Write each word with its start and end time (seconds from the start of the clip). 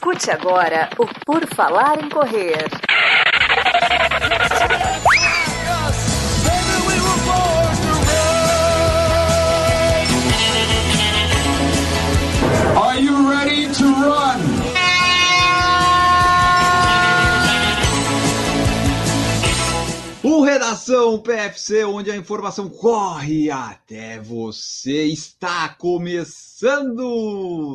Escute 0.00 0.30
agora 0.30 0.88
o 0.96 1.06
Por 1.26 1.46
Falar 1.54 2.02
em 2.02 2.08
Correr. 2.08 2.64
Are 12.74 12.98
you 12.98 13.28
ready 13.28 13.68
to 13.74 13.84
run? 13.84 14.40
O 20.22 20.40
Redação 20.42 21.18
PFC, 21.18 21.84
onde 21.84 22.10
a 22.10 22.16
informação 22.16 22.70
corre 22.70 23.50
até 23.50 24.18
você, 24.18 25.04
está 25.04 25.68
começando! 25.68 26.40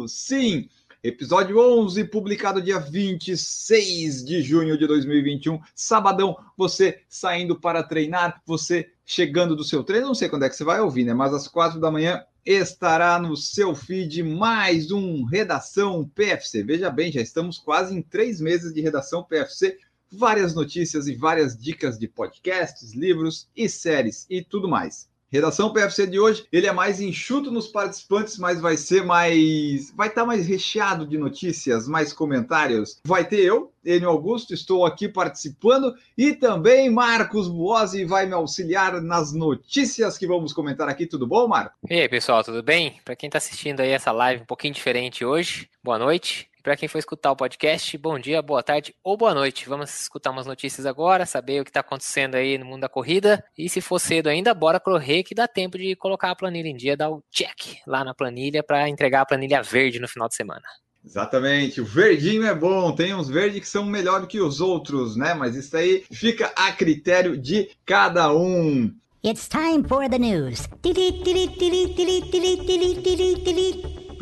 Sim, 0.07 0.68
episódio 1.07 1.59
11, 1.59 2.04
publicado 2.05 2.59
dia 2.59 2.79
26 2.79 4.25
de 4.25 4.41
junho 4.41 4.75
de 4.75 4.87
2021, 4.87 5.59
sabadão, 5.75 6.36
você 6.57 7.01
saindo 7.07 7.59
para 7.59 7.83
treinar, 7.83 8.41
você 8.43 8.89
chegando 9.05 9.55
do 9.55 9.63
seu 9.63 9.83
treino, 9.83 10.07
não 10.07 10.15
sei 10.15 10.27
quando 10.27 10.46
é 10.46 10.49
que 10.49 10.55
você 10.55 10.63
vai 10.63 10.82
ouvir, 10.82 11.04
né? 11.04 11.13
Mas 11.13 11.32
às 11.32 11.47
quatro 11.47 11.79
da 11.79 11.91
manhã 11.91 12.23
estará 12.43 13.19
no 13.19 13.37
seu 13.37 13.75
feed 13.75 14.23
mais 14.23 14.89
um 14.89 15.23
Redação 15.25 16.10
PFC. 16.15 16.63
Veja 16.63 16.89
bem, 16.89 17.11
já 17.11 17.21
estamos 17.21 17.60
quase 17.60 17.96
em 17.96 18.01
três 18.01 18.41
meses 18.41 18.74
de 18.74 18.82
Redação 18.82 19.24
PFC, 19.24 19.77
várias 20.11 20.55
notícias 20.55 21.07
e 21.07 21.13
várias 21.13 21.55
dicas 21.55 21.99
de 21.99 22.07
podcasts, 22.07 22.96
livros 22.96 23.47
e 23.55 23.69
séries 23.69 24.25
e 24.27 24.43
tudo 24.43 24.68
mais. 24.68 25.07
Redação 25.32 25.74
PFC 25.74 26.07
de 26.07 26.20
hoje, 26.20 26.46
ele 26.52 26.68
é 26.68 26.71
mais 26.71 27.02
enxuto 27.02 27.52
nos 27.52 27.68
participantes, 27.68 28.38
mas 28.38 28.61
vai 28.61 28.78
ser 28.78 29.04
mais. 29.04 29.92
vai 29.96 30.07
estar 30.07 30.25
mais 30.25 30.47
recheado 30.47 31.06
de 31.06 31.18
notícias, 31.18 31.88
mais 31.88 32.14
comentários. 32.14 32.99
Vai 33.03 33.27
ter 33.27 33.41
eu, 33.41 33.72
Enio 33.83 34.09
Augusto, 34.09 34.53
estou 34.53 34.86
aqui 34.86 35.09
participando, 35.09 35.94
e 36.17 36.33
também 36.33 36.89
Marcos 36.89 37.47
Buozzi 37.47 38.05
vai 38.05 38.25
me 38.25 38.33
auxiliar 38.33 39.02
nas 39.02 39.33
notícias 39.33 40.17
que 40.17 40.27
vamos 40.27 40.53
comentar 40.53 40.88
aqui. 40.88 41.05
Tudo 41.05 41.27
bom, 41.27 41.47
Marcos? 41.47 41.77
E 41.89 42.02
aí, 42.02 42.09
pessoal, 42.09 42.44
tudo 42.44 42.64
bem? 42.64 42.99
Para 43.03 43.16
quem 43.16 43.27
está 43.27 43.38
assistindo 43.38 43.81
aí 43.81 43.89
essa 43.89 44.11
live 44.11 44.44
um 44.44 44.45
pouquinho 44.45 44.73
diferente 44.73 45.25
hoje, 45.25 45.69
boa 45.83 45.99
noite. 45.99 46.49
Para 46.66 46.75
quem 46.75 46.89
for 46.89 46.97
escutar 46.97 47.31
o 47.31 47.35
podcast, 47.35 47.95
bom 47.95 48.17
dia, 48.17 48.41
boa 48.41 48.63
tarde 48.63 48.91
ou 49.03 49.16
boa 49.16 49.35
noite. 49.35 49.69
Vamos 49.69 50.02
escutar 50.02 50.31
umas 50.31 50.47
notícias 50.47 50.88
agora, 50.88 51.23
saber 51.23 51.61
o 51.61 51.63
que 51.63 51.69
está 51.69 51.81
acontecendo 51.81 52.33
aí 52.33 52.58
no 52.58 52.66
mundo 52.66 52.81
da 52.81 52.89
corrida. 52.89 53.45
E 53.55 53.69
se 53.69 53.81
for 53.81 53.99
cedo 53.99 54.30
ainda, 54.30 54.52
bora 54.52 54.80
correr 54.80 55.21
que 55.21 55.36
dá 55.36 55.47
tempo 55.47 55.77
de 55.77 55.95
colocar 55.95 56.31
a 56.31 56.36
planilha 56.36 56.67
em 56.67 56.75
dia, 56.75 56.97
dar 56.97 57.11
o 57.11 57.23
check 57.30 57.77
lá 57.86 58.03
na 58.03 58.16
planilha 58.16 58.63
para 58.63 58.89
entregar 58.89 59.21
a 59.21 59.25
planilha 59.27 59.61
verde 59.61 59.99
no 59.99 60.08
final 60.08 60.27
de 60.27 60.33
semana. 60.33 60.63
Exatamente, 61.05 61.81
o 61.81 61.86
verdinho 61.86 62.47
é 62.47 62.55
bom, 62.55 62.95
tem 62.95 63.13
uns 63.13 63.30
verdes 63.30 63.59
que 63.59 63.69
são 63.69 63.86
melhor 63.86 64.25
que 64.25 64.41
os 64.41 64.59
outros, 64.59 65.16
né? 65.16 65.36
Mas 65.36 65.55
isso 65.55 65.77
aí 65.77 66.03
fica 66.11 66.52
a 66.55 66.71
critério 66.71 67.38
de 67.38 67.69
cada 67.86 68.33
um. 68.33 68.91
It's 69.23 69.47
time 69.47 69.88
for 69.88 70.09
the 70.09 70.17
news. 70.17 70.67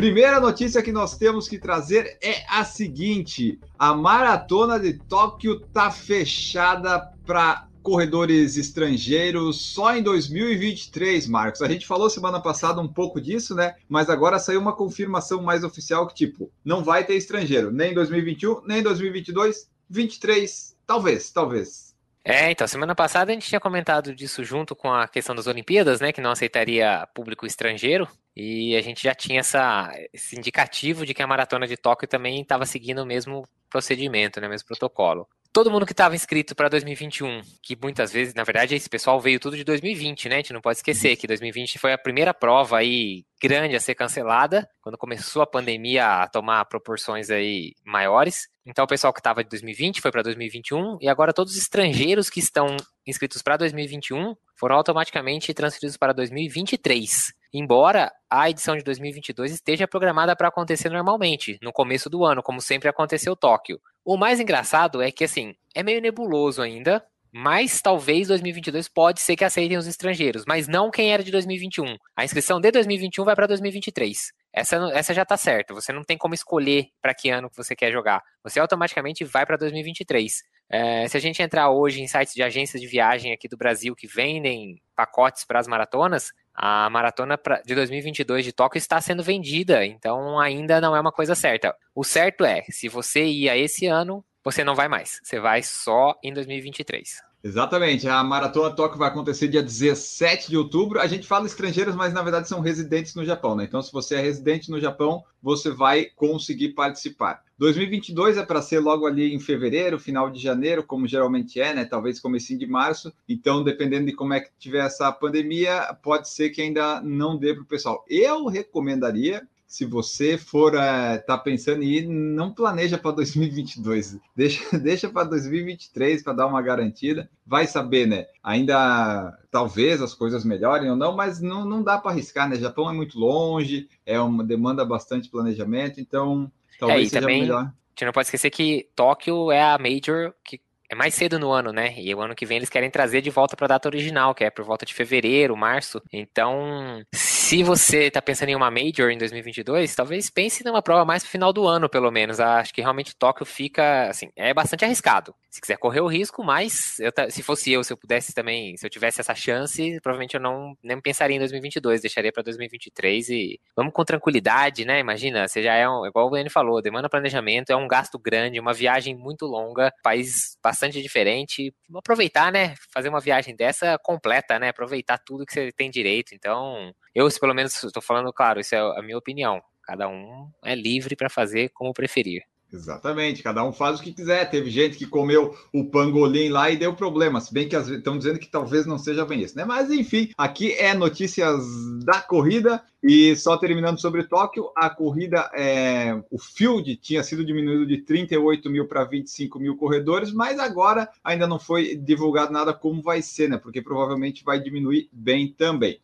Primeira 0.03 0.37
notícia 0.37 0.83
que 0.83 0.91
nós 0.91 1.17
temos 1.17 1.47
que 1.47 1.57
trazer 1.57 2.17
é 2.21 2.43
a 2.49 2.65
seguinte: 2.65 3.57
a 3.79 3.93
maratona 3.93 4.77
de 4.77 4.95
Tóquio 4.95 5.61
tá 5.61 5.89
fechada 5.89 6.99
para 7.25 7.69
corredores 7.81 8.57
estrangeiros 8.57 9.61
só 9.61 9.95
em 9.95 10.03
2023, 10.03 11.25
Marcos. 11.27 11.61
A 11.61 11.69
gente 11.69 11.87
falou 11.87 12.09
semana 12.09 12.41
passada 12.41 12.81
um 12.81 12.87
pouco 12.89 13.21
disso, 13.21 13.55
né? 13.55 13.75
Mas 13.87 14.09
agora 14.09 14.39
saiu 14.39 14.59
uma 14.59 14.75
confirmação 14.75 15.41
mais 15.41 15.63
oficial 15.63 16.05
que 16.05 16.15
tipo, 16.15 16.51
não 16.65 16.83
vai 16.83 17.05
ter 17.05 17.15
estrangeiro, 17.15 17.71
nem 17.71 17.91
em 17.91 17.95
2021, 17.95 18.61
nem 18.67 18.79
em 18.79 18.83
2022, 18.83 19.69
23, 19.89 20.75
talvez, 20.85 21.31
talvez. 21.31 21.95
É, 22.25 22.52
então, 22.52 22.67
semana 22.67 22.93
passada 22.93 23.31
a 23.31 23.33
gente 23.33 23.47
tinha 23.47 23.59
comentado 23.59 24.13
disso 24.13 24.43
junto 24.43 24.75
com 24.75 24.92
a 24.92 25.08
questão 25.08 25.33
das 25.33 25.47
Olimpíadas, 25.47 26.02
né, 26.02 26.11
que 26.11 26.19
não 26.19 26.31
aceitaria 26.31 27.08
público 27.13 27.45
estrangeiro, 27.45 28.05
e 28.36 28.76
a 28.76 28.82
gente 28.82 29.04
já 29.04 29.14
tinha 29.14 29.39
essa, 29.39 29.92
esse 30.11 30.38
indicativo 30.38 31.05
de 31.05 31.14
que 31.14 31.21
a 31.21 31.27
maratona 31.27 31.67
de 31.67 31.77
Tóquio 31.77 32.08
também 32.08 32.42
estava 32.42 32.66
seguindo 32.66 33.04
o 33.04 33.05
mesmo 33.05 33.48
procedimento, 33.70 34.42
né, 34.42 34.48
o 34.48 34.49
mesmo 34.49 34.67
protocolo. 34.67 35.27
Todo 35.52 35.70
mundo 35.70 35.86
que 35.86 35.94
estava 35.94 36.16
inscrito 36.16 36.55
para 36.55 36.67
2021, 36.67 37.42
que 37.61 37.77
muitas 37.80 38.11
vezes, 38.11 38.33
na 38.33 38.43
verdade, 38.43 38.73
esse 38.73 38.89
pessoal 38.89 39.22
veio 39.22 39.39
tudo 39.39 39.55
de 39.55 39.64
2020, 39.64 40.27
né? 40.27 40.36
A 40.36 40.38
gente 40.39 40.52
não 40.52 40.61
pode 40.61 40.77
esquecer 40.77 41.16
que 41.16 41.27
2020 41.27 41.77
foi 41.77 41.93
a 41.93 41.98
primeira 41.98 42.33
prova 42.33 42.80
aí 42.80 43.23
grande 43.39 43.76
a 43.76 43.80
ser 43.80 43.93
cancelada, 43.93 44.67
quando 44.82 44.98
começou 44.98 45.43
a 45.43 45.48
pandemia 45.48 46.23
a 46.23 46.27
tomar 46.27 46.66
proporções 46.66 47.30
aí 47.30 47.76
maiores. 47.86 48.48
Então 48.66 48.83
o 48.83 48.88
pessoal 48.88 49.14
que 49.14 49.20
estava 49.20 49.43
de 49.43 49.49
2020 49.52 50.02
foi 50.02 50.11
para 50.11 50.23
2021 50.23 50.98
e 50.99 51.08
agora 51.08 51.32
todos 51.32 51.54
os 51.54 51.60
estrangeiros 51.60 52.32
que 52.32 52.39
estão 52.39 52.76
inscritos 53.05 53.43
para 53.43 53.55
2021 53.55 54.36
foram 54.55 54.76
automaticamente 54.76 55.54
transferidos 55.54 55.98
para 55.98 56.14
2023. 56.14 57.32
Embora 57.53 58.11
a 58.27 58.49
edição 58.49 58.75
de 58.75 58.83
2022 58.83 59.52
esteja 59.52 59.87
programada 59.87 60.36
para 60.36 60.47
acontecer 60.47 60.89
normalmente, 60.89 61.59
no 61.61 61.71
começo 61.71 62.09
do 62.09 62.25
ano, 62.25 62.41
como 62.41 62.59
sempre 62.59 62.89
aconteceu 62.89 63.36
Tóquio. 63.36 63.80
O 64.03 64.17
mais 64.17 64.39
engraçado 64.39 65.03
é 65.03 65.11
que, 65.11 65.23
assim, 65.23 65.55
é 65.75 65.83
meio 65.83 66.02
nebuloso 66.02 66.63
ainda, 66.63 67.05
mas 67.31 67.80
talvez 67.80 68.27
2022 68.27 68.87
pode 68.87 69.21
ser 69.21 69.36
que 69.36 69.45
aceitem 69.45 69.77
os 69.77 69.86
estrangeiros, 69.86 70.45
mas 70.47 70.67
não 70.67 70.89
quem 70.89 71.13
era 71.13 71.23
de 71.23 71.31
2021. 71.31 71.95
A 72.15 72.25
inscrição 72.25 72.59
de 72.59 72.71
2021 72.71 73.23
vai 73.23 73.36
para 73.36 73.45
2023. 73.45 74.33
Essa, 74.52 74.75
essa 74.92 75.13
já 75.13 75.23
tá 75.23 75.37
certa. 75.37 75.75
Você 75.75 75.93
não 75.93 76.03
tem 76.03 76.17
como 76.17 76.33
escolher 76.33 76.89
para 77.02 77.13
que 77.13 77.30
ano 77.30 77.52
que 77.52 77.58
você 77.58 77.75
quer 77.75 77.92
jogar. 77.92 78.23
Você 78.43 78.59
automaticamente 78.59 79.23
vai 79.23 79.45
para 79.45 79.58
2023. 79.58 80.43
É, 80.69 81.07
se 81.07 81.15
a 81.17 81.19
gente 81.19 81.41
entrar 81.41 81.69
hoje 81.69 82.01
em 82.01 82.07
sites 82.07 82.33
de 82.33 82.41
agências 82.41 82.81
de 82.81 82.87
viagem 82.87 83.31
aqui 83.31 83.47
do 83.47 83.57
Brasil 83.57 83.95
que 83.95 84.07
vendem 84.07 84.81
pacotes 84.95 85.45
para 85.45 85.59
as 85.59 85.67
maratonas, 85.67 86.31
a 86.53 86.89
maratona 86.89 87.39
de 87.65 87.75
2022 87.75 88.45
de 88.45 88.53
Tóquio 88.53 88.77
está 88.77 88.99
sendo 89.01 89.23
vendida, 89.23 89.85
então 89.85 90.39
ainda 90.39 90.79
não 90.79 90.95
é 90.95 90.99
uma 90.99 91.11
coisa 91.11 91.35
certa. 91.35 91.75
O 91.93 92.03
certo 92.03 92.45
é, 92.45 92.63
se 92.69 92.87
você 92.87 93.25
ia 93.25 93.57
esse 93.57 93.87
ano, 93.87 94.23
você 94.43 94.63
não 94.63 94.75
vai 94.75 94.87
mais. 94.87 95.19
Você 95.23 95.39
vai 95.39 95.63
só 95.63 96.15
em 96.23 96.33
2023. 96.33 97.33
Exatamente. 97.45 98.08
A 98.08 98.23
Maratona 98.23 98.73
Tóquio 98.73 98.98
vai 98.98 99.09
acontecer 99.09 99.49
dia 99.49 99.61
17 99.61 100.49
de 100.49 100.55
outubro. 100.55 101.02
A 101.02 101.08
gente 101.08 101.27
fala 101.27 101.45
estrangeiros, 101.45 101.93
mas 101.93 102.14
na 102.14 102.23
verdade 102.23 102.48
são 102.48 102.61
residentes 102.61 103.15
no 103.15 103.26
Japão, 103.26 103.54
né? 103.54 103.65
Então, 103.65 103.81
se 103.81 103.92
você 103.92 104.15
é 104.15 104.21
residente 104.21 104.71
no 104.71 104.80
Japão, 104.80 105.21
você 105.42 105.70
vai 105.70 106.05
conseguir 106.15 106.70
participar. 106.70 107.43
2022 107.58 108.37
é 108.37 108.45
para 108.45 108.61
ser 108.61 108.80
logo 108.80 109.05
ali 109.05 109.33
em 109.33 109.39
fevereiro, 109.42 109.99
final 109.99 110.30
de 110.30 110.39
janeiro, 110.39 110.83
como 110.83 111.05
geralmente 111.05 111.59
é, 111.59 111.73
né? 111.73 111.83
Talvez 111.83 112.17
comecinho 112.17 112.59
de 112.59 112.65
março. 112.65 113.11
Então, 113.27 113.61
dependendo 113.61 114.05
de 114.05 114.14
como 114.14 114.33
é 114.33 114.39
que 114.39 114.49
tiver 114.58 114.86
essa 114.86 115.11
pandemia, 115.11 115.93
pode 116.02 116.30
ser 116.30 116.49
que 116.49 116.61
ainda 116.61 117.02
não 117.02 117.37
dê 117.37 117.54
para 117.54 117.64
o 117.64 117.67
pessoal. 117.67 118.05
Eu 118.08 118.48
recomendaria 118.48 119.45
se 119.73 119.86
você 119.86 120.38
for 120.38 120.76
uh, 120.76 121.26
tá 121.26 121.36
pensando 121.36 121.82
em 121.82 121.88
ir, 121.88 122.08
não 122.08 122.54
planeja 122.54 122.95
para 122.95 123.10
2022, 123.10 124.20
deixa, 124.38 124.78
deixa 124.78 125.10
para 125.10 125.23
2023 125.23 126.22
para 126.22 126.34
dar 126.34 126.45
uma 126.45 126.61
garantida. 126.61 127.28
Vai 127.44 127.66
saber, 127.66 128.06
né? 128.06 128.28
Ainda 128.44 129.36
talvez 129.50 130.00
as 130.00 130.13
coisas 130.13 130.45
melhorem 130.45 130.92
ou 130.92 130.95
não, 130.95 131.16
mas 131.16 131.42
não, 131.42 131.66
não 131.66 131.81
dá 131.81 131.98
para 131.98 132.12
arriscar, 132.12 132.48
né? 132.48 132.56
Japão 132.56 132.88
é 132.88 132.94
muito 132.94 133.18
longe, 133.18 133.89
é 134.06 134.19
uma 134.19 134.44
demanda 134.44 134.86
bastante 134.86 135.28
planejamento, 135.28 136.00
então 136.00 136.51
talvez 136.80 137.07
é, 137.07 137.10
seja 137.10 137.22
também, 137.22 137.42
melhor. 137.42 137.63
A 137.63 137.74
gente 137.95 138.06
não 138.06 138.13
pode 138.13 138.28
esquecer 138.28 138.51
que 138.51 138.88
Tóquio 138.95 139.51
é 139.51 139.63
a 139.63 139.80
major 139.80 140.36
que 140.45 140.62
é 140.88 140.95
mais 140.95 141.16
cedo 141.16 141.40
no 141.40 141.51
ano, 141.51 141.74
né? 141.74 141.95
E 141.98 142.13
o 142.13 142.22
ano 142.22 142.36
que 142.36 142.45
vem 142.45 142.57
eles 142.57 142.69
querem 142.69 142.92
trazer 142.92 143.22
de 143.22 143.31
volta 143.31 143.56
para 143.56 143.66
a 143.66 143.69
data 143.69 143.90
original, 143.90 144.36
que 144.36 144.44
é 144.44 144.51
por 144.51 144.63
volta 144.63 144.86
de 144.86 144.94
fevereiro, 144.94 145.57
março. 145.57 146.00
Então, 146.12 147.04
se 147.12 147.43
você 147.62 148.06
está 148.06 148.21
pensando 148.21 148.50
em 148.50 148.56
uma 148.56 148.71
Major 148.71 149.12
em 149.12 149.18
2022, 149.18 149.94
talvez 149.94 150.30
pense 150.30 150.63
numa 150.63 150.81
prova 150.81 151.04
mais 151.04 151.24
pro 151.24 151.31
final 151.31 151.51
do 151.51 151.68
ano, 151.68 151.89
pelo 151.89 152.10
menos. 152.10 152.39
Acho 152.39 152.74
que 152.74 152.80
realmente 152.80 153.13
Tóquio 153.16 153.45
fica, 153.45 154.10
assim, 154.10 154.30
é 154.33 154.54
bastante 154.54 154.86
arriscado. 154.86 155.36
Se 155.50 155.60
quiser 155.60 155.78
correr 155.78 156.00
o 156.00 156.07
risco, 156.07 156.42
mas 156.42 156.98
eu, 157.00 157.12
se 157.30 157.44
fosse 157.44 157.72
eu, 157.72 157.83
se 157.83 157.92
eu 157.92 157.98
pudesse 157.98 158.33
também, 158.33 158.78
se 158.78 158.86
eu 158.86 158.89
tivesse 158.89 159.19
essa 159.19 159.36
chance, 159.36 160.00
provavelmente 160.01 160.36
eu 160.36 160.42
não 160.42 160.75
nem 160.81 161.00
pensaria 161.01 161.36
em 161.36 161.39
2022, 161.39 162.01
deixaria 162.01 162.31
para 162.31 162.44
2023 162.44 163.30
e 163.30 163.60
vamos 163.75 163.94
com 163.94 164.06
tranquilidade, 164.06 164.86
né? 164.86 165.00
Imagina, 165.00 165.48
você 165.48 165.62
já 165.62 165.75
é 165.75 165.88
um, 165.88 166.06
igual 166.07 166.31
o 166.31 166.38
N 166.38 166.50
falou, 166.50 166.81
demanda 166.81 167.10
planejamento, 167.10 167.72
é 167.72 167.75
um 167.75 167.88
gasto 167.88 168.18
grande, 168.18 168.60
uma 168.60 168.74
viagem 168.74 169.16
muito 169.16 169.45
longa, 169.45 169.92
país 170.01 170.57
bastante 170.63 170.94
bastante 170.94 171.01
diferente. 171.01 171.74
Aproveitar, 171.95 172.51
né? 172.51 172.75
Fazer 172.92 173.10
uma 173.10 173.19
viagem 173.19 173.56
dessa 173.56 173.98
completa, 173.98 174.60
né? 174.60 174.69
Aproveitar 174.69 175.18
tudo 175.18 175.45
que 175.45 175.54
você 175.54 175.72
tem 175.72 175.89
direito. 175.89 176.36
Então, 176.36 176.94
eu, 177.13 177.27
pelo 177.39 177.54
menos, 177.54 177.83
estou 177.83 178.01
falando, 178.01 178.31
claro, 178.33 178.60
isso 178.60 178.75
é 178.75 178.80
a 178.80 179.01
minha 179.01 179.18
opinião. 179.18 179.62
Cada 179.83 180.07
um 180.07 180.50
é 180.63 180.75
livre 180.75 181.15
para 181.15 181.30
fazer 181.30 181.69
como 181.69 181.94
preferir. 181.94 182.44
Exatamente, 182.74 183.44
cada 183.44 183.63
um 183.63 183.71
faz 183.71 184.00
o 184.00 184.04
que 184.04 184.12
quiser. 184.12 184.50
Teve 184.50 184.71
gente 184.71 184.98
que 184.98 185.06
comeu 185.06 185.56
o 185.71 185.86
pangolim 185.86 186.50
lá 186.50 186.71
e 186.71 186.77
deu 186.77 186.95
problema, 186.95 187.39
se 187.39 187.54
bem 187.54 187.69
que 187.69 187.75
estão 187.75 188.18
dizendo 188.18 188.39
que 188.39 188.48
talvez 188.48 188.88
não 188.88 188.98
seja 188.98 189.24
bem 189.24 189.42
isso, 189.42 189.56
né? 189.56 189.63
Mas 189.63 189.92
enfim, 189.92 190.31
aqui 190.36 190.74
é 190.74 190.92
notícias 190.95 191.63
da 192.04 192.19
corrida 192.19 192.83
e 193.04 193.36
só 193.36 193.57
terminando 193.57 194.01
sobre 194.01 194.24
Tóquio, 194.24 194.71
a 194.75 194.89
corrida, 194.89 195.51
é, 195.54 196.19
o 196.31 196.39
field 196.39 196.95
tinha 196.95 197.21
sido 197.21 197.45
diminuído 197.45 197.86
de 197.86 197.98
38 197.98 198.68
mil 198.71 198.88
para 198.88 199.04
25 199.04 199.59
mil 199.59 199.77
corredores, 199.77 200.33
mas 200.33 200.57
agora 200.57 201.07
ainda 201.24 201.45
não 201.45 201.59
foi 201.59 201.95
divulgado 201.95 202.51
nada 202.51 202.74
como 202.74 203.04
vai 203.04 203.21
ser, 203.21 203.50
né? 203.50 203.57
Porque 203.57 203.83
provavelmente 203.83 204.44
vai 204.44 204.59
diminuir 204.59 205.09
bem 205.12 205.54
também. 205.56 206.00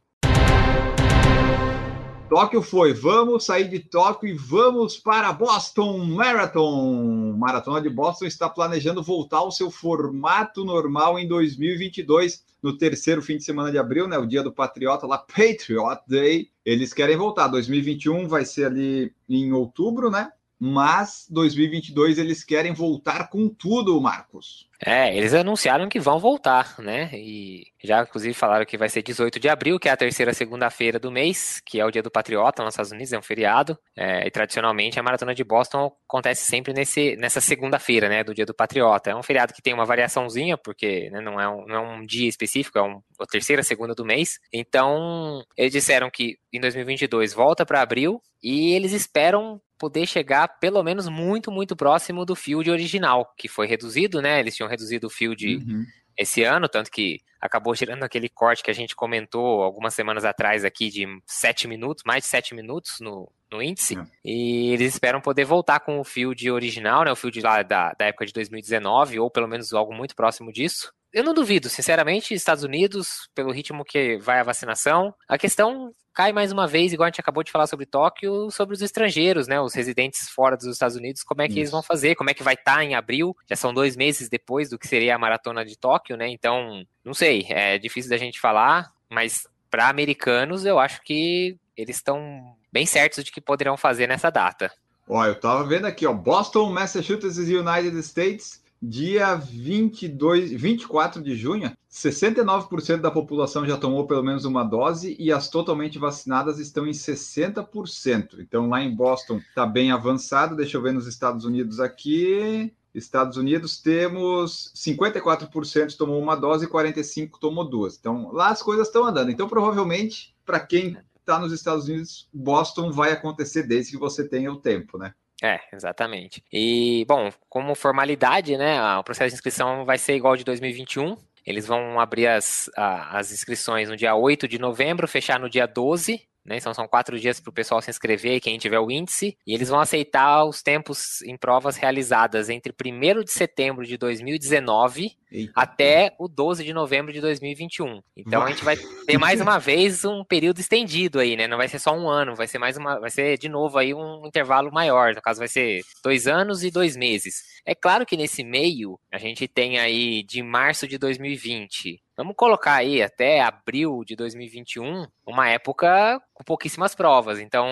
Tóquio 2.29 2.61
foi. 2.61 2.93
Vamos 2.93 3.45
sair 3.45 3.67
de 3.67 3.79
Tóquio 3.79 4.29
e 4.29 4.33
vamos 4.33 4.95
para 4.97 5.33
Boston 5.33 5.97
Marathon. 6.05 7.35
Maratona 7.35 7.81
de 7.81 7.89
Boston 7.89 8.25
está 8.25 8.47
planejando 8.47 9.01
voltar 9.01 9.37
ao 9.37 9.51
seu 9.51 9.71
formato 9.71 10.63
normal 10.63 11.17
em 11.17 11.27
2022, 11.27 12.45
no 12.61 12.77
terceiro 12.77 13.19
fim 13.19 13.37
de 13.37 13.43
semana 13.43 13.71
de 13.71 13.79
abril, 13.79 14.07
né? 14.07 14.15
O 14.19 14.27
dia 14.27 14.43
do 14.43 14.51
Patriota, 14.51 15.07
lá, 15.07 15.17
Patriot 15.17 16.03
Day. 16.07 16.51
Eles 16.63 16.93
querem 16.93 17.17
voltar. 17.17 17.47
2021 17.47 18.27
vai 18.27 18.45
ser 18.45 18.65
ali 18.65 19.11
em 19.27 19.51
outubro, 19.51 20.11
né? 20.11 20.31
Mas 20.59 21.25
2022 21.29 22.17
eles 22.17 22.44
querem 22.44 22.73
voltar 22.73 23.29
com 23.29 23.47
tudo, 23.47 24.00
Marcos. 24.01 24.67
É, 24.85 25.15
eles 25.15 25.33
anunciaram 25.33 25.88
que 25.88 26.00
vão 26.00 26.19
voltar, 26.19 26.75
né? 26.79 27.09
E 27.13 27.67
já, 27.83 28.01
inclusive, 28.01 28.33
falaram 28.33 28.65
que 28.65 28.77
vai 28.77 28.89
ser 28.89 29.01
18 29.01 29.39
de 29.39 29.47
abril, 29.50 29.79
que 29.79 29.89
é 29.89 29.91
a 29.91 29.97
terceira 29.97 30.33
segunda-feira 30.33 30.97
do 30.97 31.11
mês, 31.11 31.61
que 31.65 31.79
é 31.79 31.85
o 31.85 31.91
dia 31.91 32.03
do 32.03 32.11
Patriota 32.11 32.63
nos 32.63 32.73
Estados 32.73 32.91
Unidos, 32.91 33.11
é 33.11 33.19
um 33.19 33.21
feriado. 33.21 33.77
É, 33.95 34.25
e 34.25 34.31
tradicionalmente 34.31 35.00
a 35.00 35.03
maratona 35.03 35.33
de 35.35 35.44
Boston 35.44 35.91
acontece 36.07 36.45
sempre 36.45 36.73
nesse, 36.73 37.15
nessa 37.17 37.39
segunda-feira, 37.39 38.09
né? 38.09 38.23
Do 38.23 38.33
dia 38.33 38.45
do 38.45 38.53
Patriota. 38.53 39.12
É 39.12 39.15
um 39.15 39.23
feriado 39.23 39.53
que 39.53 39.62
tem 39.62 39.73
uma 39.73 39.85
variaçãozinha, 39.85 40.57
porque 40.57 41.09
né, 41.09 41.21
não, 41.21 41.39
é 41.39 41.47
um, 41.50 41.65
não 41.65 41.75
é 41.75 41.79
um 41.79 42.05
dia 42.05 42.27
específico, 42.27 42.77
é 42.77 42.83
um, 42.83 43.01
a 43.19 43.25
terceira 43.25 43.63
segunda 43.63 43.94
do 43.94 44.05
mês. 44.05 44.39
Então, 44.51 45.41
eles 45.57 45.71
disseram 45.73 46.09
que 46.09 46.38
em 46.51 46.59
2022 46.59 47.33
volta 47.33 47.65
para 47.65 47.81
abril 47.81 48.21
e 48.41 48.73
eles 48.73 48.94
esperam 48.94 49.62
poder 49.79 50.05
chegar 50.05 50.59
pelo 50.59 50.83
menos 50.83 51.07
muito, 51.07 51.51
muito 51.51 51.75
próximo 51.75 52.25
do 52.25 52.35
field 52.35 52.69
original, 52.69 53.33
que 53.37 53.47
foi 53.47 53.65
reduzido, 53.65 54.21
né? 54.21 54.39
Eles 54.39 54.55
tinham 54.55 54.69
reduzido 54.69 55.07
o 55.07 55.09
field 55.09 55.57
uhum. 55.57 55.85
esse 56.17 56.43
ano, 56.43 56.67
tanto 56.67 56.91
que 56.91 57.21
acabou 57.39 57.73
tirando 57.73 58.03
aquele 58.03 58.27
corte 58.27 58.61
que 58.61 58.69
a 58.69 58.73
gente 58.73 58.95
comentou 58.95 59.63
algumas 59.63 59.93
semanas 59.93 60.25
atrás 60.25 60.65
aqui 60.65 60.89
de 60.89 61.07
sete 61.25 61.67
minutos, 61.67 62.03
mais 62.05 62.23
de 62.23 62.29
sete 62.29 62.53
minutos 62.53 62.97
no, 62.99 63.31
no 63.49 63.63
índice. 63.63 63.95
Uhum. 63.95 64.05
E 64.23 64.73
eles 64.73 64.93
esperam 64.93 65.21
poder 65.21 65.45
voltar 65.45 65.79
com 65.79 65.99
o 65.99 66.03
field 66.03 66.51
original, 66.51 67.05
né? 67.05 67.11
O 67.11 67.15
field 67.15 67.39
lá 67.41 67.63
da, 67.63 67.93
da 67.97 68.05
época 68.05 68.25
de 68.25 68.33
2019, 68.33 69.19
ou 69.19 69.31
pelo 69.31 69.47
menos 69.47 69.73
algo 69.73 69.95
muito 69.95 70.15
próximo 70.15 70.51
disso. 70.51 70.93
Eu 71.11 71.23
não 71.23 71.33
duvido, 71.33 71.69
sinceramente, 71.69 72.33
Estados 72.33 72.63
Unidos, 72.63 73.29
pelo 73.33 73.51
ritmo 73.51 73.83
que 73.83 74.17
vai 74.17 74.39
a 74.39 74.44
vacinação. 74.44 75.13
A 75.27 75.38
questão 75.38 75.94
cai 76.13 76.31
mais 76.31 76.51
uma 76.51 76.67
vez, 76.67 76.94
igual 76.94 77.06
a 77.06 77.09
gente 77.09 77.21
acabou 77.21 77.44
de 77.44 77.51
falar 77.51 77.65
sobre 77.65 77.85
Tóquio, 77.85 78.51
sobre 78.51 78.75
os 78.75 78.81
estrangeiros, 78.81 79.47
né? 79.47 79.59
Os 79.59 79.73
residentes 79.73 80.29
fora 80.29 80.56
dos 80.56 80.67
Estados 80.67 80.95
Unidos, 80.95 81.23
como 81.23 81.41
é 81.41 81.47
que 81.47 81.53
Isso. 81.53 81.59
eles 81.59 81.71
vão 81.71 81.81
fazer, 81.81 82.15
como 82.15 82.29
é 82.29 82.33
que 82.33 82.44
vai 82.44 82.53
estar 82.53 82.75
tá 82.75 82.83
em 82.83 82.94
abril. 82.94 83.35
Já 83.50 83.56
são 83.56 83.73
dois 83.73 83.95
meses 83.95 84.29
depois 84.29 84.69
do 84.69 84.77
que 84.77 84.88
seria 84.88 85.15
a 85.15 85.19
maratona 85.19 85.65
de 85.65 85.77
Tóquio, 85.77 86.15
né? 86.15 86.27
Então, 86.27 86.83
não 87.03 87.13
sei, 87.13 87.45
é 87.50 87.79
difícil 87.79 88.09
da 88.09 88.17
gente 88.17 88.39
falar, 88.39 88.91
mas 89.09 89.47
para 89.71 89.88
americanos 89.88 90.65
eu 90.65 90.77
acho 90.77 91.01
que 91.03 91.57
eles 91.75 91.95
estão 91.95 92.55
bem 92.71 92.85
certos 92.85 93.23
de 93.23 93.31
que 93.31 93.41
poderão 93.41 93.77
fazer 93.77 94.07
nessa 94.07 94.29
data. 94.29 94.71
Ó, 95.07 95.25
eu 95.25 95.39
tava 95.39 95.63
vendo 95.65 95.85
aqui, 95.85 96.05
ó, 96.05 96.13
Boston, 96.13 96.69
Massachusetts, 96.69 97.38
United 97.38 97.97
States, 98.00 98.62
dia 98.81 99.35
22, 99.35 100.51
24 100.51 101.21
de 101.21 101.35
junho, 101.35 101.71
69% 101.91 103.01
da 103.01 103.11
população 103.11 103.65
já 103.65 103.75
tomou 103.75 104.07
pelo 104.07 104.23
menos 104.23 104.45
uma 104.45 104.63
dose 104.63 105.15
e 105.19 105.31
as 105.31 105.49
totalmente 105.49 105.99
vacinadas 105.99 106.59
estão 106.59 106.87
em 106.87 106.91
60%. 106.91 108.39
Então 108.39 108.69
lá 108.69 108.81
em 108.81 108.95
Boston 108.95 109.37
está 109.37 109.65
bem 109.65 109.91
avançado. 109.91 110.55
Deixa 110.55 110.77
eu 110.77 110.81
ver 110.81 110.93
nos 110.93 111.07
Estados 111.07 111.43
Unidos 111.43 111.79
aqui. 111.79 112.73
Estados 112.93 113.37
Unidos 113.37 113.79
temos 113.81 114.71
54% 114.75 115.95
tomou 115.95 116.19
uma 116.19 116.35
dose 116.35 116.65
e 116.65 116.69
45% 116.69 117.31
tomou 117.39 117.69
duas. 117.69 117.97
Então 117.97 118.31
lá 118.31 118.49
as 118.49 118.63
coisas 118.63 118.87
estão 118.87 119.05
andando. 119.05 119.29
Então 119.29 119.47
provavelmente 119.47 120.35
para 120.45 120.59
quem 120.59 120.97
está 121.19 121.37
nos 121.37 121.51
Estados 121.51 121.87
Unidos, 121.87 122.27
Boston 122.33 122.91
vai 122.91 123.11
acontecer 123.11 123.63
desde 123.63 123.91
que 123.91 123.97
você 123.97 124.27
tenha 124.27 124.51
o 124.51 124.57
tempo, 124.57 124.97
né? 124.97 125.13
É, 125.41 125.59
exatamente. 125.74 126.44
E, 126.51 127.06
bom, 127.07 127.30
como 127.50 127.74
formalidade, 127.74 128.57
né, 128.57 128.97
o 128.97 129.03
processo 129.03 129.30
de 129.30 129.36
inscrição 129.36 129.86
vai 129.86 129.97
ser 129.97 130.15
igual 130.15 130.36
de 130.36 130.44
2021. 130.44 131.15
Eles 131.45 131.65
vão 131.65 132.00
abrir 132.00 132.27
as, 132.27 132.69
as 132.75 133.31
inscrições 133.31 133.89
no 133.89 133.95
dia 133.95 134.13
8 134.15 134.47
de 134.47 134.59
novembro, 134.59 135.07
fechar 135.07 135.39
no 135.39 135.50
dia 135.50 135.65
12 135.65 136.28
né? 136.50 136.57
Então 136.57 136.74
são 136.74 136.88
quatro 136.88 137.19
dias 137.19 137.40
para 137.40 137.51
o 137.51 137.54
pessoal 137.54 137.80
se 137.80 137.92
inscrever, 137.92 138.42
quem 138.42 138.57
tiver 138.57 138.80
o 138.80 138.90
índice, 138.90 139.38
e 139.46 139.54
eles 139.54 139.69
vão 139.69 139.80
aceitar 139.80 140.44
os 140.46 140.63
tempos 140.63 141.22
em 141.22 141.38
provas 141.38 141.78
realizadas 141.78 142.50
entre 142.50 142.74
1 142.74 143.24
de 143.24 143.31
setembro 143.31 143.86
de 143.86 143.96
2019 143.98 145.16
Eita. 145.31 145.54
até 145.56 146.16
o 146.18 146.28
12 146.28 146.63
de 146.63 146.74
novembro 146.74 147.13
de 147.13 147.22
2021. 147.22 148.01
Então 148.18 148.42
vai. 148.42 148.50
a 148.50 148.51
gente 148.51 148.66
vai 148.66 148.78
ter 149.06 149.19
mais 149.19 149.40
uma 149.40 149.60
vez 149.60 150.04
um 150.04 150.24
período 150.24 150.60
estendido 150.60 151.19
aí, 151.19 151.38
né? 151.38 151.48
Não 151.48 151.57
vai 151.57 151.68
ser 151.68 151.78
só 151.78 151.96
um 151.96 152.10
ano, 152.10 152.36
vai 152.36 152.48
ser 152.48 152.57
mais 152.57 152.75
uma, 152.75 153.00
vai 153.00 153.12
ser 153.12 153.38
de 153.38 153.48
novo 153.48 153.78
aí 153.78 153.94
um 153.94 154.25
intervalo 154.25 154.72
maior. 154.72 155.13
No 155.13 155.22
caso, 155.22 155.38
vai 155.38 155.48
ser 155.48 155.81
dois 156.04 156.25
anos 156.25 156.63
e 156.63 156.72
dois 156.72 156.98
meses. 156.98 157.44
É 157.63 157.75
claro 157.75 158.07
que 158.07 158.18
nesse 158.18 158.44
meio 158.44 159.00
a 159.12 159.19
gente 159.19 159.48
tem 159.48 159.78
aí 159.78 160.24
de 160.24 160.42
março 160.42 160.88
de 160.88 160.98
2020 160.98 162.01
Vamos 162.19 162.36
colocar 162.36 162.74
aí 162.74 163.01
até 163.01 163.39
abril 163.39 164.04
de 164.06 164.13
2021, 164.13 165.07
uma 165.25 165.50
época 165.50 166.21
com 166.33 166.44
pouquíssimas 166.44 166.94
provas. 166.94 167.39
Então, 167.39 167.66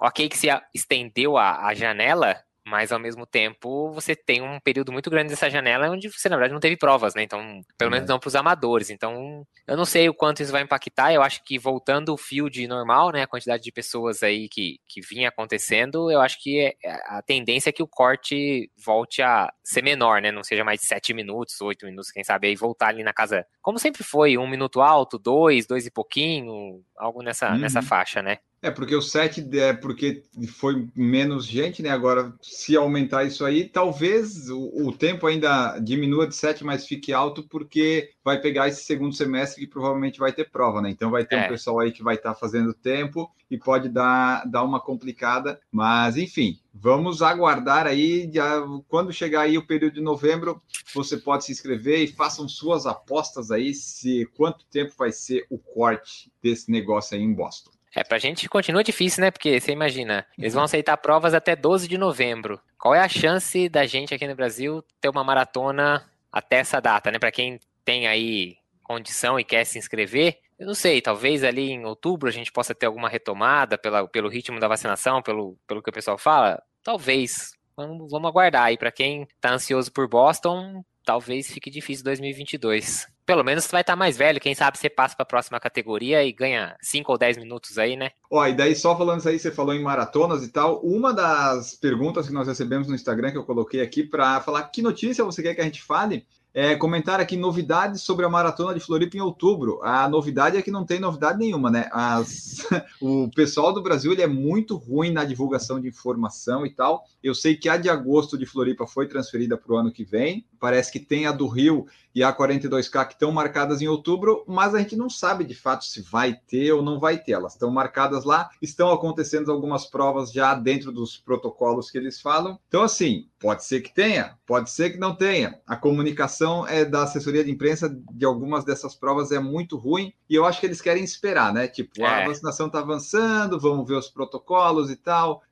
ok 0.00 0.28
que 0.28 0.36
se 0.36 0.48
estendeu 0.74 1.36
a, 1.36 1.64
a 1.64 1.72
janela, 1.74 2.42
mas 2.68 2.92
ao 2.92 2.98
mesmo 2.98 3.26
tempo 3.26 3.90
você 3.92 4.14
tem 4.14 4.42
um 4.42 4.60
período 4.60 4.92
muito 4.92 5.10
grande 5.10 5.30
dessa 5.30 5.48
janela 5.50 5.90
onde 5.90 6.08
você, 6.08 6.28
na 6.28 6.36
verdade, 6.36 6.52
não 6.52 6.60
teve 6.60 6.76
provas, 6.76 7.14
né? 7.14 7.22
Então, 7.22 7.60
pelo 7.76 7.90
menos 7.90 8.08
não 8.08 8.18
para 8.18 8.28
os 8.28 8.36
amadores. 8.36 8.90
Então, 8.90 9.46
eu 9.66 9.76
não 9.76 9.84
sei 9.84 10.08
o 10.08 10.14
quanto 10.14 10.42
isso 10.42 10.52
vai 10.52 10.62
impactar. 10.62 11.12
Eu 11.12 11.22
acho 11.22 11.42
que 11.44 11.58
voltando 11.58 12.12
o 12.12 12.16
field 12.16 12.66
normal, 12.66 13.10
né? 13.10 13.22
A 13.22 13.26
quantidade 13.26 13.62
de 13.62 13.72
pessoas 13.72 14.22
aí 14.22 14.48
que, 14.48 14.78
que 14.86 15.00
vinha 15.00 15.28
acontecendo, 15.28 16.10
eu 16.10 16.20
acho 16.20 16.40
que 16.42 16.60
é, 16.60 16.74
é, 16.84 16.92
a 17.06 17.22
tendência 17.22 17.70
é 17.70 17.72
que 17.72 17.82
o 17.82 17.88
corte 17.88 18.70
volte 18.76 19.22
a 19.22 19.52
ser 19.64 19.82
menor, 19.82 20.20
né? 20.20 20.30
Não 20.30 20.44
seja 20.44 20.64
mais 20.64 20.80
sete 20.82 21.14
minutos, 21.14 21.60
oito 21.60 21.86
minutos, 21.86 22.10
quem 22.10 22.22
sabe, 22.22 22.48
aí 22.48 22.56
voltar 22.56 22.88
ali 22.88 23.02
na 23.02 23.12
casa, 23.12 23.46
como 23.62 23.78
sempre 23.78 24.02
foi, 24.02 24.36
um 24.36 24.46
minuto 24.46 24.80
alto, 24.80 25.18
dois, 25.18 25.66
dois 25.66 25.86
e 25.86 25.90
pouquinho, 25.90 26.82
algo 26.96 27.22
nessa, 27.22 27.50
uhum. 27.50 27.58
nessa 27.58 27.82
faixa, 27.82 28.22
né? 28.22 28.38
É, 28.60 28.70
porque 28.70 28.94
o 28.94 29.00
7 29.00 29.48
é 29.56 29.72
porque 29.72 30.24
foi 30.48 30.88
menos 30.94 31.46
gente, 31.46 31.80
né? 31.80 31.90
Agora, 31.90 32.34
se 32.42 32.76
aumentar 32.76 33.24
isso 33.24 33.44
aí, 33.44 33.68
talvez 33.68 34.50
o, 34.50 34.88
o, 34.88 34.92
tempo 34.92 35.26
ainda 35.28 35.78
diminua 35.78 36.26
de 36.26 36.34
7, 36.34 36.64
mas 36.64 36.86
fique 36.86 37.12
alto, 37.12 37.44
porque 37.44 38.10
vai 38.24 38.40
pegar 38.40 38.66
esse 38.66 38.84
segundo 38.84 39.14
semestre 39.14 39.60
que 39.60 39.70
provavelmente 39.70 40.18
vai 40.18 40.32
ter 40.32 40.50
prova, 40.50 40.82
né? 40.82 40.90
Então 40.90 41.08
vai 41.08 41.24
ter 41.24 41.36
é. 41.36 41.46
um 41.46 41.48
pessoal 41.48 41.78
aí 41.78 41.92
que 41.92 42.02
vai 42.02 42.16
estar 42.16 42.34
tá 42.34 42.38
fazendo 42.38 42.74
tempo 42.74 43.30
e 43.48 43.56
pode 43.56 43.88
dar, 43.88 44.44
dar 44.44 44.64
uma 44.64 44.80
complicada. 44.80 45.60
Mas, 45.70 46.16
enfim, 46.16 46.58
vamos 46.74 47.22
aguardar 47.22 47.86
aí. 47.86 48.28
Já, 48.32 48.60
quando 48.88 49.12
chegar 49.12 49.42
aí 49.42 49.56
o 49.56 49.66
período 49.66 49.94
de 49.94 50.00
novembro, 50.00 50.60
você 50.92 51.16
pode 51.16 51.44
se 51.44 51.52
inscrever 51.52 52.00
e 52.00 52.12
façam 52.12 52.48
suas 52.48 52.86
apostas 52.86 53.52
aí 53.52 53.72
se 53.72 54.26
quanto 54.36 54.66
tempo 54.66 54.94
vai 54.98 55.12
ser 55.12 55.46
o 55.48 55.58
corte 55.58 56.32
desse 56.42 56.72
negócio 56.72 57.16
aí 57.16 57.22
em 57.22 57.32
Boston. 57.32 57.77
É, 57.98 58.04
pra 58.04 58.16
gente 58.16 58.48
continua 58.48 58.84
difícil, 58.84 59.22
né? 59.22 59.30
Porque 59.32 59.58
você 59.58 59.72
imagina, 59.72 60.24
eles 60.38 60.54
vão 60.54 60.62
aceitar 60.62 60.96
provas 60.98 61.34
até 61.34 61.56
12 61.56 61.88
de 61.88 61.98
novembro. 61.98 62.60
Qual 62.78 62.94
é 62.94 63.00
a 63.00 63.08
chance 63.08 63.68
da 63.68 63.84
gente 63.86 64.14
aqui 64.14 64.24
no 64.24 64.36
Brasil 64.36 64.84
ter 65.00 65.08
uma 65.08 65.24
maratona 65.24 66.08
até 66.30 66.58
essa 66.58 66.80
data, 66.80 67.10
né? 67.10 67.18
Para 67.18 67.32
quem 67.32 67.58
tem 67.84 68.06
aí 68.06 68.56
condição 68.84 69.38
e 69.38 69.42
quer 69.42 69.64
se 69.64 69.80
inscrever, 69.80 70.38
eu 70.56 70.64
não 70.68 70.74
sei, 70.74 71.02
talvez 71.02 71.42
ali 71.42 71.72
em 71.72 71.84
outubro 71.84 72.28
a 72.28 72.32
gente 72.32 72.52
possa 72.52 72.72
ter 72.72 72.86
alguma 72.86 73.08
retomada 73.08 73.76
pela, 73.76 74.06
pelo 74.06 74.28
ritmo 74.28 74.60
da 74.60 74.68
vacinação, 74.68 75.20
pelo, 75.20 75.58
pelo 75.66 75.82
que 75.82 75.90
o 75.90 75.92
pessoal 75.92 76.16
fala. 76.16 76.62
Talvez. 76.84 77.52
Vamos, 77.76 78.12
vamos 78.12 78.28
aguardar 78.28 78.66
aí. 78.66 78.78
Para 78.78 78.92
quem 78.92 79.26
tá 79.40 79.50
ansioso 79.50 79.90
por 79.90 80.08
Boston, 80.08 80.84
talvez 81.08 81.50
fique 81.50 81.70
difícil 81.70 82.04
2022 82.04 83.06
pelo 83.28 83.44
menos 83.44 83.66
vai 83.66 83.82
estar 83.82 83.94
mais 83.94 84.16
velho, 84.16 84.40
quem 84.40 84.54
sabe 84.54 84.78
você 84.78 84.88
passa 84.88 85.14
para 85.14 85.22
a 85.22 85.26
próxima 85.26 85.60
categoria 85.60 86.24
e 86.24 86.32
ganha 86.32 86.74
5 86.80 87.12
ou 87.12 87.18
10 87.18 87.36
minutos 87.36 87.76
aí, 87.76 87.94
né? 87.94 88.12
Ó, 88.30 88.46
e 88.46 88.54
daí 88.54 88.74
só 88.74 88.96
falando 88.96 89.18
isso 89.18 89.28
aí, 89.28 89.38
você 89.38 89.52
falou 89.52 89.74
em 89.74 89.82
maratonas 89.82 90.42
e 90.42 90.48
tal, 90.48 90.80
uma 90.80 91.12
das 91.12 91.74
perguntas 91.74 92.26
que 92.26 92.32
nós 92.32 92.48
recebemos 92.48 92.88
no 92.88 92.94
Instagram 92.94 93.30
que 93.30 93.36
eu 93.36 93.44
coloquei 93.44 93.82
aqui 93.82 94.02
para 94.02 94.40
falar 94.40 94.62
que 94.62 94.80
notícia 94.80 95.22
você 95.26 95.42
quer 95.42 95.54
que 95.54 95.60
a 95.60 95.64
gente 95.64 95.82
fale 95.82 96.26
É, 96.54 96.74
comentar 96.74 97.20
aqui 97.20 97.36
novidades 97.36 98.00
sobre 98.00 98.24
a 98.24 98.28
maratona 98.28 98.74
de 98.74 98.80
Floripa 98.80 99.18
em 99.18 99.20
outubro. 99.20 99.80
A 99.82 100.08
novidade 100.08 100.56
é 100.56 100.62
que 100.62 100.70
não 100.70 100.84
tem 100.84 100.98
novidade 100.98 101.38
nenhuma, 101.38 101.70
né? 101.70 101.88
As, 101.92 102.66
o 103.00 103.30
pessoal 103.30 103.72
do 103.72 103.82
Brasil 103.82 104.10
ele 104.10 104.22
é 104.22 104.26
muito 104.26 104.74
ruim 104.74 105.12
na 105.12 105.24
divulgação 105.24 105.78
de 105.78 105.86
informação 105.86 106.64
e 106.64 106.70
tal. 106.70 107.04
Eu 107.22 107.34
sei 107.34 107.54
que 107.54 107.68
a 107.68 107.76
de 107.76 107.90
agosto 107.90 108.36
de 108.38 108.46
Floripa 108.46 108.86
foi 108.86 109.06
transferida 109.06 109.58
para 109.58 109.72
o 109.72 109.76
ano 109.76 109.92
que 109.92 110.02
vem. 110.02 110.46
Parece 110.58 110.92
que 110.92 111.00
tem 111.00 111.26
a 111.26 111.32
do 111.32 111.46
Rio 111.46 111.86
e 112.14 112.22
a 112.22 112.34
42K 112.34 113.06
que 113.06 113.12
estão 113.12 113.30
marcadas 113.30 113.80
em 113.80 113.86
outubro, 113.86 114.42
mas 114.46 114.74
a 114.74 114.78
gente 114.78 114.96
não 114.96 115.08
sabe 115.08 115.44
de 115.44 115.54
fato 115.54 115.84
se 115.84 116.02
vai 116.02 116.34
ter 116.34 116.72
ou 116.72 116.82
não 116.82 116.98
vai 116.98 117.16
ter. 117.18 117.32
Elas 117.32 117.52
estão 117.52 117.70
marcadas 117.70 118.24
lá, 118.24 118.50
estão 118.60 118.90
acontecendo 118.90 119.52
algumas 119.52 119.86
provas 119.86 120.32
já 120.32 120.54
dentro 120.54 120.90
dos 120.90 121.16
protocolos 121.16 121.90
que 121.90 121.98
eles 121.98 122.20
falam. 122.20 122.58
Então, 122.66 122.82
assim, 122.82 123.28
pode 123.38 123.64
ser 123.64 123.82
que 123.82 123.94
tenha, 123.94 124.36
pode 124.46 124.70
ser 124.70 124.90
que 124.90 124.98
não 124.98 125.14
tenha. 125.14 125.60
A 125.64 125.76
comunicação 125.76 126.66
é 126.66 126.84
da 126.84 127.04
assessoria 127.04 127.44
de 127.44 127.52
imprensa 127.52 127.88
de 127.88 128.24
algumas 128.24 128.64
dessas 128.64 128.94
provas 128.94 129.30
é 129.30 129.38
muito 129.38 129.76
ruim 129.76 130.12
e 130.28 130.34
eu 130.34 130.44
acho 130.44 130.58
que 130.58 130.66
eles 130.66 130.80
querem 130.80 131.04
esperar, 131.04 131.52
né? 131.52 131.68
Tipo, 131.68 132.02
é. 132.02 132.24
a 132.24 132.26
vacinação 132.26 132.66
está 132.66 132.80
avançando, 132.80 133.60
vamos 133.60 133.86
ver 133.86 133.94
os 133.94 134.08
protocolos 134.08 134.90
e 134.90 134.96
tal. 134.96 135.42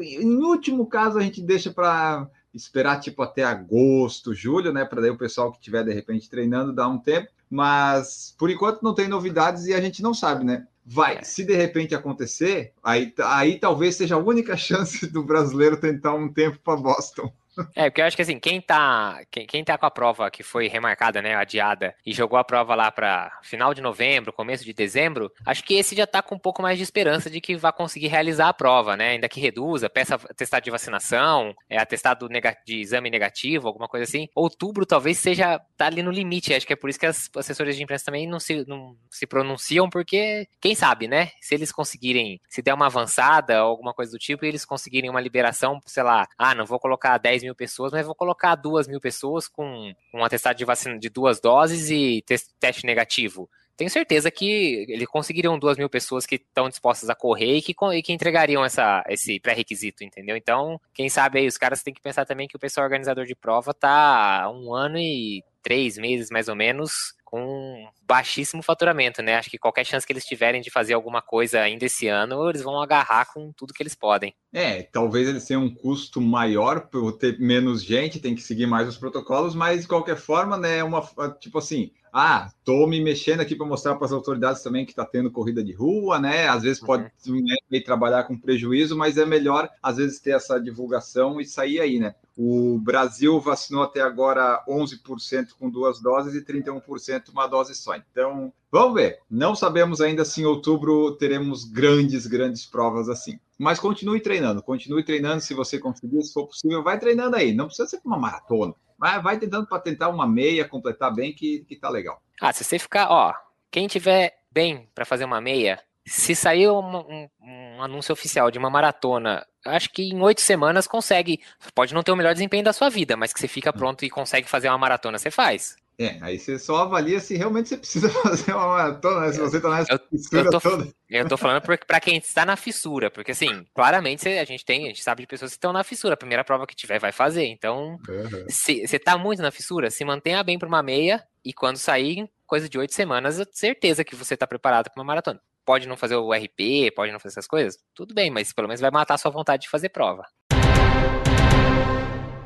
Em 0.00 0.36
último 0.36 0.86
caso, 0.86 1.18
a 1.18 1.22
gente 1.22 1.42
deixa 1.42 1.72
para 1.72 2.28
esperar 2.54 3.00
tipo 3.00 3.22
até 3.22 3.44
agosto, 3.44 4.34
julho, 4.34 4.72
né? 4.72 4.84
Para 4.84 5.00
daí 5.00 5.10
o 5.10 5.18
pessoal 5.18 5.50
que 5.50 5.58
estiver 5.58 5.84
de 5.84 5.92
repente 5.92 6.28
treinando 6.28 6.72
dar 6.72 6.88
um 6.88 6.98
tempo. 6.98 7.28
Mas 7.48 8.34
por 8.38 8.50
enquanto 8.50 8.82
não 8.82 8.94
tem 8.94 9.08
novidades 9.08 9.66
e 9.66 9.74
a 9.74 9.80
gente 9.80 10.02
não 10.02 10.14
sabe, 10.14 10.44
né? 10.44 10.66
Vai, 10.84 11.18
é. 11.18 11.22
se 11.22 11.44
de 11.44 11.54
repente 11.54 11.94
acontecer, 11.94 12.72
aí, 12.82 13.14
aí 13.24 13.58
talvez 13.58 13.94
seja 13.94 14.16
a 14.16 14.18
única 14.18 14.56
chance 14.58 15.06
do 15.06 15.22
brasileiro 15.22 15.76
tentar 15.76 16.14
um 16.14 16.32
tempo 16.32 16.58
para 16.58 16.80
Boston. 16.80 17.32
É, 17.74 17.90
porque 17.90 18.00
eu 18.00 18.06
acho 18.06 18.16
que 18.16 18.22
assim, 18.22 18.38
quem 18.38 18.60
tá, 18.60 19.20
quem, 19.30 19.46
quem 19.46 19.64
tá 19.64 19.76
com 19.76 19.86
a 19.86 19.90
prova 19.90 20.30
que 20.30 20.42
foi 20.42 20.68
remarcada, 20.68 21.20
né, 21.20 21.34
adiada, 21.34 21.94
e 22.04 22.12
jogou 22.12 22.38
a 22.38 22.44
prova 22.44 22.74
lá 22.74 22.90
para 22.90 23.38
final 23.42 23.74
de 23.74 23.80
novembro, 23.80 24.32
começo 24.32 24.64
de 24.64 24.72
dezembro, 24.72 25.30
acho 25.44 25.62
que 25.64 25.74
esse 25.74 25.94
já 25.94 26.06
tá 26.06 26.22
com 26.22 26.34
um 26.34 26.38
pouco 26.38 26.62
mais 26.62 26.78
de 26.78 26.84
esperança 26.84 27.28
de 27.28 27.40
que 27.40 27.56
vai 27.56 27.72
conseguir 27.72 28.08
realizar 28.08 28.48
a 28.48 28.54
prova, 28.54 28.96
né, 28.96 29.10
ainda 29.10 29.28
que 29.28 29.40
reduza, 29.40 29.90
peça 29.90 30.14
atestado 30.14 30.64
de 30.64 30.70
vacinação, 30.70 31.54
é, 31.68 31.78
atestado 31.78 32.28
de 32.64 32.80
exame 32.80 33.10
negativo, 33.10 33.68
alguma 33.68 33.88
coisa 33.88 34.04
assim. 34.04 34.28
Outubro 34.34 34.86
talvez 34.86 35.18
seja, 35.18 35.60
tá 35.76 35.86
ali 35.86 36.02
no 36.02 36.10
limite, 36.10 36.54
acho 36.54 36.66
que 36.66 36.72
é 36.72 36.76
por 36.76 36.88
isso 36.88 36.98
que 36.98 37.06
as 37.06 37.28
assessores 37.36 37.76
de 37.76 37.82
imprensa 37.82 38.06
também 38.06 38.26
não 38.26 38.40
se, 38.40 38.64
não 38.66 38.96
se 39.10 39.26
pronunciam, 39.26 39.90
porque 39.90 40.46
quem 40.60 40.74
sabe, 40.74 41.06
né, 41.06 41.30
se 41.40 41.54
eles 41.54 41.70
conseguirem, 41.70 42.40
se 42.48 42.62
der 42.62 42.74
uma 42.74 42.86
avançada 42.86 43.62
ou 43.64 43.70
alguma 43.70 43.92
coisa 43.92 44.12
do 44.12 44.18
tipo, 44.18 44.44
e 44.44 44.48
eles 44.48 44.64
conseguirem 44.64 45.10
uma 45.10 45.20
liberação, 45.20 45.80
sei 45.86 46.02
lá, 46.02 46.26
ah, 46.38 46.54
não 46.54 46.64
vou 46.64 46.78
colocar 46.78 47.18
10 47.18 47.41
mil 47.42 47.54
pessoas, 47.54 47.92
mas 47.92 48.06
vou 48.06 48.14
colocar 48.14 48.54
2 48.54 48.88
mil 48.88 49.00
pessoas 49.00 49.48
com 49.48 49.92
um 50.14 50.24
atestado 50.24 50.56
de 50.56 50.64
vacina 50.64 50.98
de 50.98 51.08
duas 51.08 51.40
doses 51.40 51.90
e 51.90 52.24
teste 52.60 52.86
negativo. 52.86 53.48
Tenho 53.76 53.90
certeza 53.90 54.30
que 54.30 54.84
eles 54.88 55.08
conseguiriam 55.08 55.58
duas 55.58 55.78
mil 55.78 55.88
pessoas 55.88 56.26
que 56.26 56.36
estão 56.36 56.68
dispostas 56.68 57.08
a 57.08 57.14
correr 57.14 57.56
e 57.56 57.62
que, 57.62 57.74
e 57.94 58.02
que 58.02 58.12
entregariam 58.12 58.64
essa, 58.64 59.02
esse 59.08 59.40
pré-requisito, 59.40 60.04
entendeu? 60.04 60.36
Então, 60.36 60.80
quem 60.92 61.08
sabe 61.08 61.40
aí, 61.40 61.46
os 61.46 61.56
caras 61.56 61.82
têm 61.82 61.94
que 61.94 62.02
pensar 62.02 62.26
também 62.26 62.46
que 62.46 62.56
o 62.56 62.60
pessoal 62.60 62.84
organizador 62.84 63.24
de 63.24 63.34
prova 63.34 63.72
tá 63.72 64.50
um 64.54 64.74
ano 64.74 64.98
e 64.98 65.42
três 65.62 65.96
meses, 65.96 66.30
mais 66.30 66.48
ou 66.48 66.56
menos, 66.56 66.92
com 67.24 67.88
baixíssimo 68.06 68.62
faturamento, 68.62 69.22
né? 69.22 69.36
Acho 69.36 69.48
que 69.48 69.56
qualquer 69.56 69.86
chance 69.86 70.06
que 70.06 70.12
eles 70.12 70.26
tiverem 70.26 70.60
de 70.60 70.70
fazer 70.70 70.92
alguma 70.92 71.22
coisa 71.22 71.60
ainda 71.60 71.86
esse 71.86 72.06
ano, 72.06 72.50
eles 72.50 72.60
vão 72.60 72.78
agarrar 72.78 73.32
com 73.32 73.50
tudo 73.52 73.72
que 73.72 73.82
eles 73.82 73.94
podem. 73.94 74.34
É, 74.52 74.82
talvez 74.82 75.26
eles 75.26 75.46
tenham 75.46 75.64
um 75.64 75.74
custo 75.74 76.20
maior 76.20 76.88
por 76.88 77.12
ter 77.12 77.38
menos 77.38 77.82
gente, 77.82 78.20
tem 78.20 78.34
que 78.34 78.42
seguir 78.42 78.66
mais 78.66 78.86
os 78.86 78.98
protocolos, 78.98 79.54
mas 79.54 79.80
de 79.80 79.88
qualquer 79.88 80.16
forma, 80.16 80.58
né, 80.58 80.78
é 80.78 80.84
uma 80.84 81.00
tipo 81.40 81.56
assim, 81.56 81.90
ah, 82.12 82.50
tô 82.62 82.86
me 82.86 83.00
mexendo 83.00 83.40
aqui 83.40 83.56
para 83.56 83.66
mostrar 83.66 83.94
para 83.94 84.04
as 84.04 84.12
autoridades 84.12 84.62
também 84.62 84.84
que 84.84 84.92
está 84.92 85.04
tendo 85.04 85.30
corrida 85.30 85.64
de 85.64 85.72
rua, 85.72 86.18
né? 86.18 86.46
Às 86.46 86.62
vezes 86.62 86.78
pode 86.78 87.10
uhum. 87.26 87.42
né, 87.70 87.80
trabalhar 87.80 88.24
com 88.24 88.36
prejuízo, 88.36 88.94
mas 88.96 89.16
é 89.16 89.24
melhor 89.24 89.68
às 89.82 89.96
vezes 89.96 90.20
ter 90.20 90.32
essa 90.32 90.60
divulgação 90.60 91.40
e 91.40 91.46
sair 91.46 91.80
aí, 91.80 91.98
né? 91.98 92.14
O 92.36 92.78
Brasil 92.78 93.40
vacinou 93.40 93.82
até 93.82 94.00
agora 94.02 94.62
11% 94.68 95.48
com 95.58 95.70
duas 95.70 96.00
doses 96.02 96.34
e 96.34 96.44
31% 96.44 97.30
uma 97.30 97.46
dose 97.46 97.74
só. 97.74 97.94
Então, 97.96 98.52
vamos 98.70 98.94
ver. 98.94 99.18
Não 99.30 99.54
sabemos 99.54 100.00
ainda 100.02 100.24
se 100.24 100.42
em 100.42 100.44
outubro 100.44 101.12
teremos 101.12 101.64
grandes, 101.64 102.26
grandes 102.26 102.66
provas 102.66 103.08
assim. 103.08 103.38
Mas 103.58 103.78
continue 103.78 104.20
treinando, 104.20 104.62
continue 104.62 105.04
treinando 105.04 105.40
se 105.40 105.54
você 105.54 105.78
conseguir, 105.78 106.22
se 106.22 106.32
for 106.32 106.46
possível, 106.46 106.82
vai 106.82 106.98
treinando 106.98 107.36
aí. 107.36 107.54
Não 107.54 107.66
precisa 107.66 107.88
ser 107.88 108.00
uma 108.04 108.18
maratona. 108.18 108.74
Mas 109.02 109.20
vai 109.20 109.36
tentando 109.36 109.66
para 109.66 109.80
tentar 109.80 110.10
uma 110.10 110.28
meia, 110.28 110.64
completar 110.64 111.12
bem, 111.12 111.32
que, 111.32 111.64
que 111.68 111.74
tá 111.74 111.88
legal. 111.88 112.22
Ah, 112.40 112.52
se 112.52 112.62
você 112.62 112.78
ficar, 112.78 113.10
ó, 113.10 113.34
quem 113.68 113.88
tiver 113.88 114.38
bem 114.48 114.88
para 114.94 115.04
fazer 115.04 115.24
uma 115.24 115.40
meia, 115.40 115.82
se 116.06 116.36
sair 116.36 116.68
um, 116.68 116.98
um, 116.98 117.28
um, 117.40 117.82
anúncio 117.82 118.12
oficial 118.12 118.48
de 118.48 118.60
uma 118.60 118.70
maratona, 118.70 119.44
acho 119.66 119.90
que 119.90 120.04
em 120.04 120.20
oito 120.20 120.40
semanas 120.40 120.86
consegue. 120.86 121.40
Pode 121.74 121.92
não 121.92 122.04
ter 122.04 122.12
o 122.12 122.16
melhor 122.16 122.32
desempenho 122.32 122.62
da 122.62 122.72
sua 122.72 122.88
vida, 122.88 123.16
mas 123.16 123.32
que 123.32 123.40
você 123.40 123.48
fica 123.48 123.72
pronto 123.72 124.04
e 124.04 124.10
consegue 124.10 124.48
fazer 124.48 124.68
uma 124.68 124.78
maratona, 124.78 125.18
você 125.18 125.32
faz. 125.32 125.74
É, 126.02 126.18
aí 126.20 126.38
você 126.38 126.58
só 126.58 126.78
avalia 126.78 127.20
se 127.20 127.36
realmente 127.36 127.68
você 127.68 127.76
precisa 127.76 128.08
fazer 128.22 128.52
uma 128.52 128.66
maratona, 128.66 129.20
né? 129.20 129.32
se 129.32 129.40
você 129.40 129.60
tá 129.60 129.70
nessa 129.70 129.92
eu, 129.92 130.00
fissura 130.10 130.42
eu 130.42 130.50
tô, 130.50 130.60
toda. 130.60 130.88
Eu 131.08 131.28
tô 131.28 131.36
falando 131.36 131.62
para 131.62 132.00
quem 132.00 132.16
está 132.16 132.44
na 132.44 132.56
fissura, 132.56 133.10
porque 133.10 133.30
assim, 133.30 133.64
claramente 133.74 134.28
a 134.28 134.44
gente 134.44 134.64
tem, 134.64 134.84
a 134.84 134.88
gente 134.88 135.02
sabe 135.02 135.22
de 135.22 135.28
pessoas 135.28 135.52
que 135.52 135.56
estão 135.56 135.72
na 135.72 135.84
fissura, 135.84 136.14
a 136.14 136.16
primeira 136.16 136.42
prova 136.42 136.66
que 136.66 136.74
tiver 136.74 136.98
vai 136.98 137.12
fazer. 137.12 137.46
Então, 137.46 137.98
uhum. 138.08 138.46
se 138.48 138.86
você 138.86 138.98
tá 138.98 139.16
muito 139.16 139.40
na 139.42 139.50
fissura, 139.50 139.90
se 139.90 140.04
mantenha 140.04 140.42
bem 140.42 140.58
para 140.58 140.68
uma 140.68 140.82
meia 140.82 141.22
e 141.44 141.52
quando 141.52 141.76
sair, 141.76 142.28
coisa 142.46 142.68
de 142.68 142.78
oito 142.78 142.94
semanas, 142.94 143.38
eu 143.38 143.46
tenho 143.46 143.56
certeza 143.56 144.04
que 144.04 144.16
você 144.16 144.36
tá 144.36 144.46
preparado 144.46 144.90
para 144.90 145.00
uma 145.00 145.06
maratona 145.06 145.40
pode 145.64 145.86
não 145.86 145.96
fazer 145.96 146.16
o 146.16 146.32
RP, 146.32 146.92
pode 146.92 147.12
não 147.12 147.20
fazer 147.20 147.34
essas 147.34 147.46
coisas, 147.46 147.78
tudo 147.94 148.12
bem, 148.12 148.30
mas 148.30 148.52
pelo 148.52 148.66
menos 148.66 148.80
vai 148.80 148.90
matar 148.90 149.14
a 149.14 149.18
sua 149.18 149.30
vontade 149.30 149.62
de 149.62 149.68
fazer 149.68 149.90
prova. 149.90 150.24